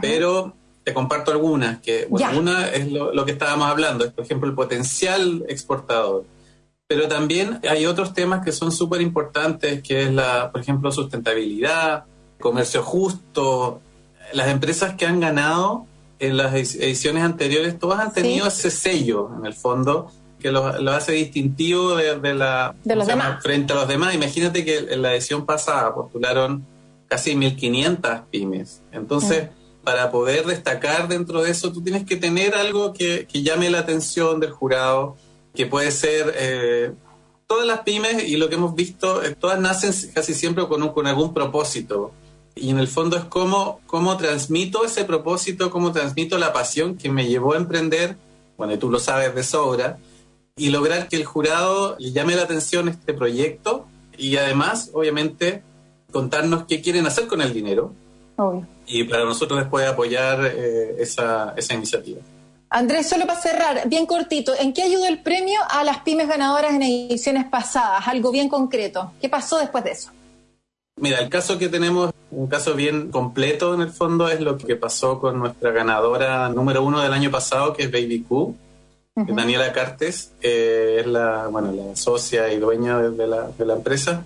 [0.00, 4.54] pero te comparto algunas, que una es lo, que estábamos hablando, es por ejemplo el
[4.54, 6.24] potencial exportador.
[6.86, 12.04] Pero también hay otros temas que son súper importantes, que es la, por ejemplo, sustentabilidad,
[12.38, 13.80] comercio justo.
[14.34, 15.86] Las empresas que han ganado
[16.18, 21.12] en las ediciones anteriores todas han tenido ese sello, en el fondo, que lo, hace
[21.12, 22.74] distintivo de, la
[23.42, 24.14] frente a los demás.
[24.14, 26.66] Imagínate que en la edición pasada postularon
[27.08, 28.82] casi 1.500 pymes.
[28.92, 29.84] Entonces, mm.
[29.84, 34.40] para poder destacar dentro de eso, tú tienes que tener algo que, llame la atención
[34.40, 35.16] del jurado,
[35.54, 36.34] que puede ser...
[36.36, 36.92] Eh,
[37.46, 41.06] todas las pymes, y lo que hemos visto, eh, todas nacen casi siempre con, con
[41.06, 42.12] algún propósito
[42.54, 47.08] y en el fondo es cómo, cómo transmito ese propósito, cómo transmito la pasión que
[47.08, 48.16] me llevó a emprender,
[48.56, 49.98] bueno, tú lo sabes de sobra,
[50.56, 53.86] y lograr que el jurado le llame la atención este proyecto
[54.16, 55.62] y además, obviamente,
[56.12, 57.92] contarnos qué quieren hacer con el dinero.
[58.86, 62.20] Y para nosotros después apoyar eh, esa, esa iniciativa.
[62.70, 66.74] Andrés, solo para cerrar, bien cortito, ¿en qué ayudó el premio a las pymes ganadoras
[66.74, 68.06] en ediciones pasadas?
[68.06, 69.12] Algo bien concreto.
[69.20, 70.10] ¿Qué pasó después de eso?
[70.96, 74.76] Mira, el caso que tenemos, un caso bien completo en el fondo, es lo que
[74.76, 78.56] pasó con nuestra ganadora número uno del año pasado, que es Baby Q.
[79.16, 84.24] Daniela Cartes, eh, es la, bueno, la socia y dueña de la, de la empresa.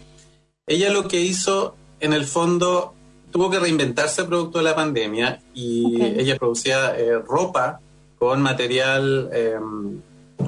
[0.66, 2.94] Ella lo que hizo, en el fondo,
[3.30, 7.80] tuvo que reinventarse producto de la pandemia y ella producía eh, ropa
[8.18, 9.58] con material eh,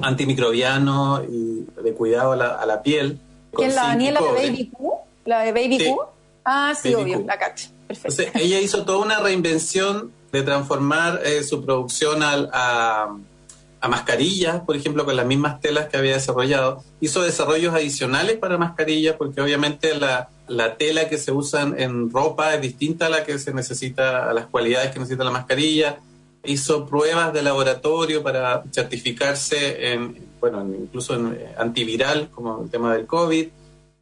[0.01, 3.19] antimicrobiano y de cuidado a la, a la piel.
[3.51, 4.91] ¿Quién la Daniela de Baby Q?
[5.25, 6.01] ¿La de Baby Q?
[6.43, 7.69] Ah, sí, obvio, la cacho.
[7.87, 8.21] Perfecto.
[8.21, 13.15] Entonces, ella hizo toda una reinvención de transformar eh, su producción al, a,
[13.79, 16.83] a mascarillas, por ejemplo, con las mismas telas que había desarrollado.
[17.01, 22.55] Hizo desarrollos adicionales para mascarillas, porque obviamente la, la tela que se usa en ropa
[22.55, 25.99] es distinta a la que se necesita, a las cualidades que necesita la mascarilla
[26.43, 32.95] hizo pruebas de laboratorio para certificarse en, bueno, incluso en eh, antiviral, como el tema
[32.95, 33.47] del COVID.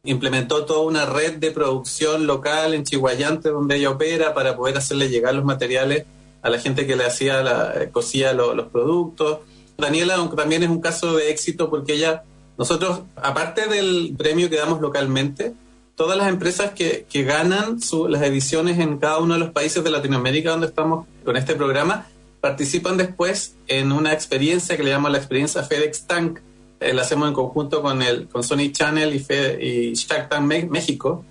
[0.04, 5.08] Implementó toda una red de producción local en Chihuayante, donde ella opera, para poder hacerle
[5.08, 6.06] llegar los materiales
[6.42, 9.38] a la gente que le hacía, la, eh, cosía los productos.
[9.76, 12.22] Daniela también es un caso de éxito porque ella,
[12.56, 15.54] nosotros, aparte del premio que damos localmente,
[15.96, 17.78] todas las empresas que, que ganan
[18.08, 22.06] las ediciones en cada uno de los países de Latinoamérica donde estamos con este programa,
[22.40, 26.40] participan después en una experiencia que le llamamos la experiencia FedEx Tank.
[26.80, 29.26] Eh, la hacemos en conjunto con, el, con Sony Channel y,
[29.62, 31.24] y Shark Tank México.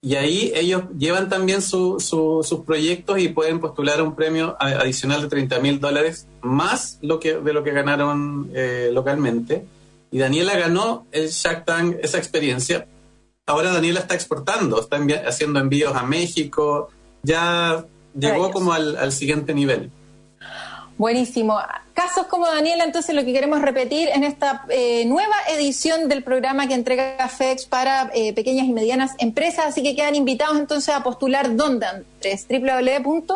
[0.00, 5.60] Y ahí ellos llevan también sus proyectos y pueden postular un premio adicional de 30
[5.60, 9.64] mil dólares más lo que, de lo que ganaron eh, localmente.
[10.10, 12.86] Y Daniela ganó el Shark Tank, esa experiencia.
[13.46, 16.90] Ahora Daniela está exportando, está haciendo envíos a México,
[17.22, 19.90] ya llegó como al, al siguiente nivel.
[20.96, 21.58] Buenísimo.
[21.92, 26.68] Casos como Daniela, entonces lo que queremos repetir en esta eh, nueva edición del programa
[26.68, 31.02] que entrega FEX para eh, pequeñas y medianas empresas, así que quedan invitados entonces a
[31.02, 33.34] postular dónde, Andrés, www.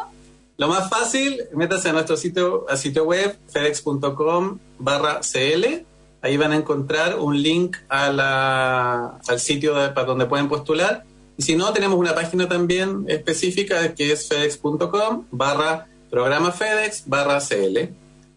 [0.56, 5.84] Lo más fácil, métase a nuestro sitio, a sitio web, fedex.com barra CL.
[6.20, 11.04] Ahí van a encontrar un link a al sitio para donde pueden postular.
[11.36, 17.40] Y si no, tenemos una página también específica que es fedex.com barra programa FedEx barra
[17.40, 17.90] CL.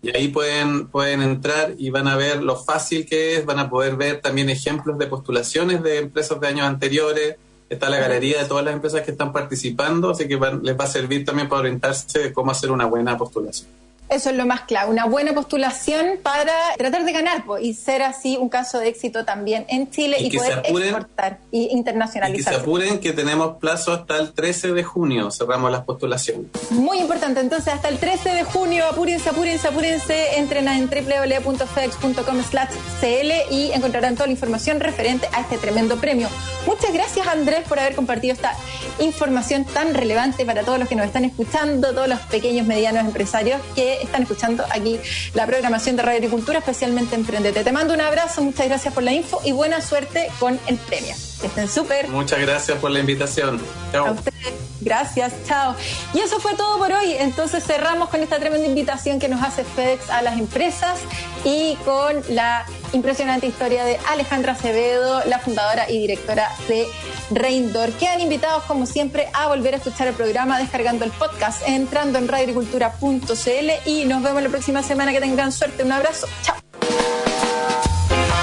[0.03, 3.69] Y ahí pueden, pueden entrar y van a ver lo fácil que es, van a
[3.69, 7.35] poder ver también ejemplos de postulaciones de empresas de años anteriores.
[7.69, 10.87] Está la galería de todas las empresas que están participando, así que les va a
[10.87, 13.69] servir también para orientarse de cómo hacer una buena postulación.
[14.11, 18.35] Eso es lo más clave, una buena postulación para tratar de ganar y ser así
[18.35, 22.51] un caso de éxito también en Chile y, poder exportar y internacionalizar.
[22.51, 26.47] Y que se apuren que tenemos plazo hasta el 13 de junio, cerramos las postulaciones.
[26.71, 33.31] Muy importante, entonces hasta el 13 de junio, apúrense, apúrense, apúrense, entren en www.fedex.com cl
[33.49, 36.27] y encontrarán toda la información referente a este tremendo premio.
[36.65, 38.55] Muchas gracias Andrés por haber compartido esta
[38.99, 43.61] información tan relevante para todos los que nos están escuchando, todos los pequeños, medianos empresarios
[43.73, 44.99] que están escuchando aquí
[45.33, 47.63] la programación de Radio Agricultura, especialmente Emprendete.
[47.63, 51.15] Te mando un abrazo, muchas gracias por la info y buena suerte con el premio.
[51.41, 52.07] Que estén súper.
[52.07, 53.59] Muchas gracias por la invitación.
[53.91, 54.07] Chao.
[54.07, 54.53] A ustedes.
[54.81, 55.75] Gracias, chao.
[56.13, 57.13] Y eso fue todo por hoy.
[57.19, 60.99] Entonces cerramos con esta tremenda invitación que nos hace FedEx a las empresas
[61.45, 66.87] y con la impresionante historia de Alejandra Acevedo, la fundadora y directora de
[67.29, 67.91] Reindor.
[67.91, 72.27] Quedan invitados, como siempre, a volver a escuchar el programa descargando el podcast, entrando en
[72.27, 75.11] radioagricultura.cl y nos vemos la próxima semana.
[75.11, 75.83] Que tengan suerte.
[75.83, 76.27] Un abrazo.
[76.41, 76.55] Chao.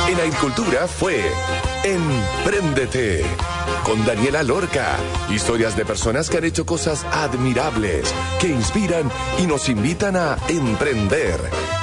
[0.08, 1.22] En Agricultura fue
[1.84, 3.22] Emprendete
[3.84, 4.96] con Daniela Lorca.
[5.28, 11.38] Historias de personas que han hecho cosas admirables, que inspiran y nos invitan a emprender.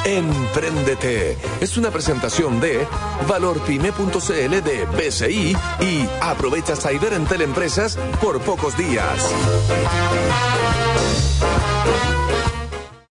[0.06, 2.88] Emprendete es una presentación de
[3.28, 9.20] valorpyme.cl de BCI y aprovecha Cyber en Teleempresas por pocos días.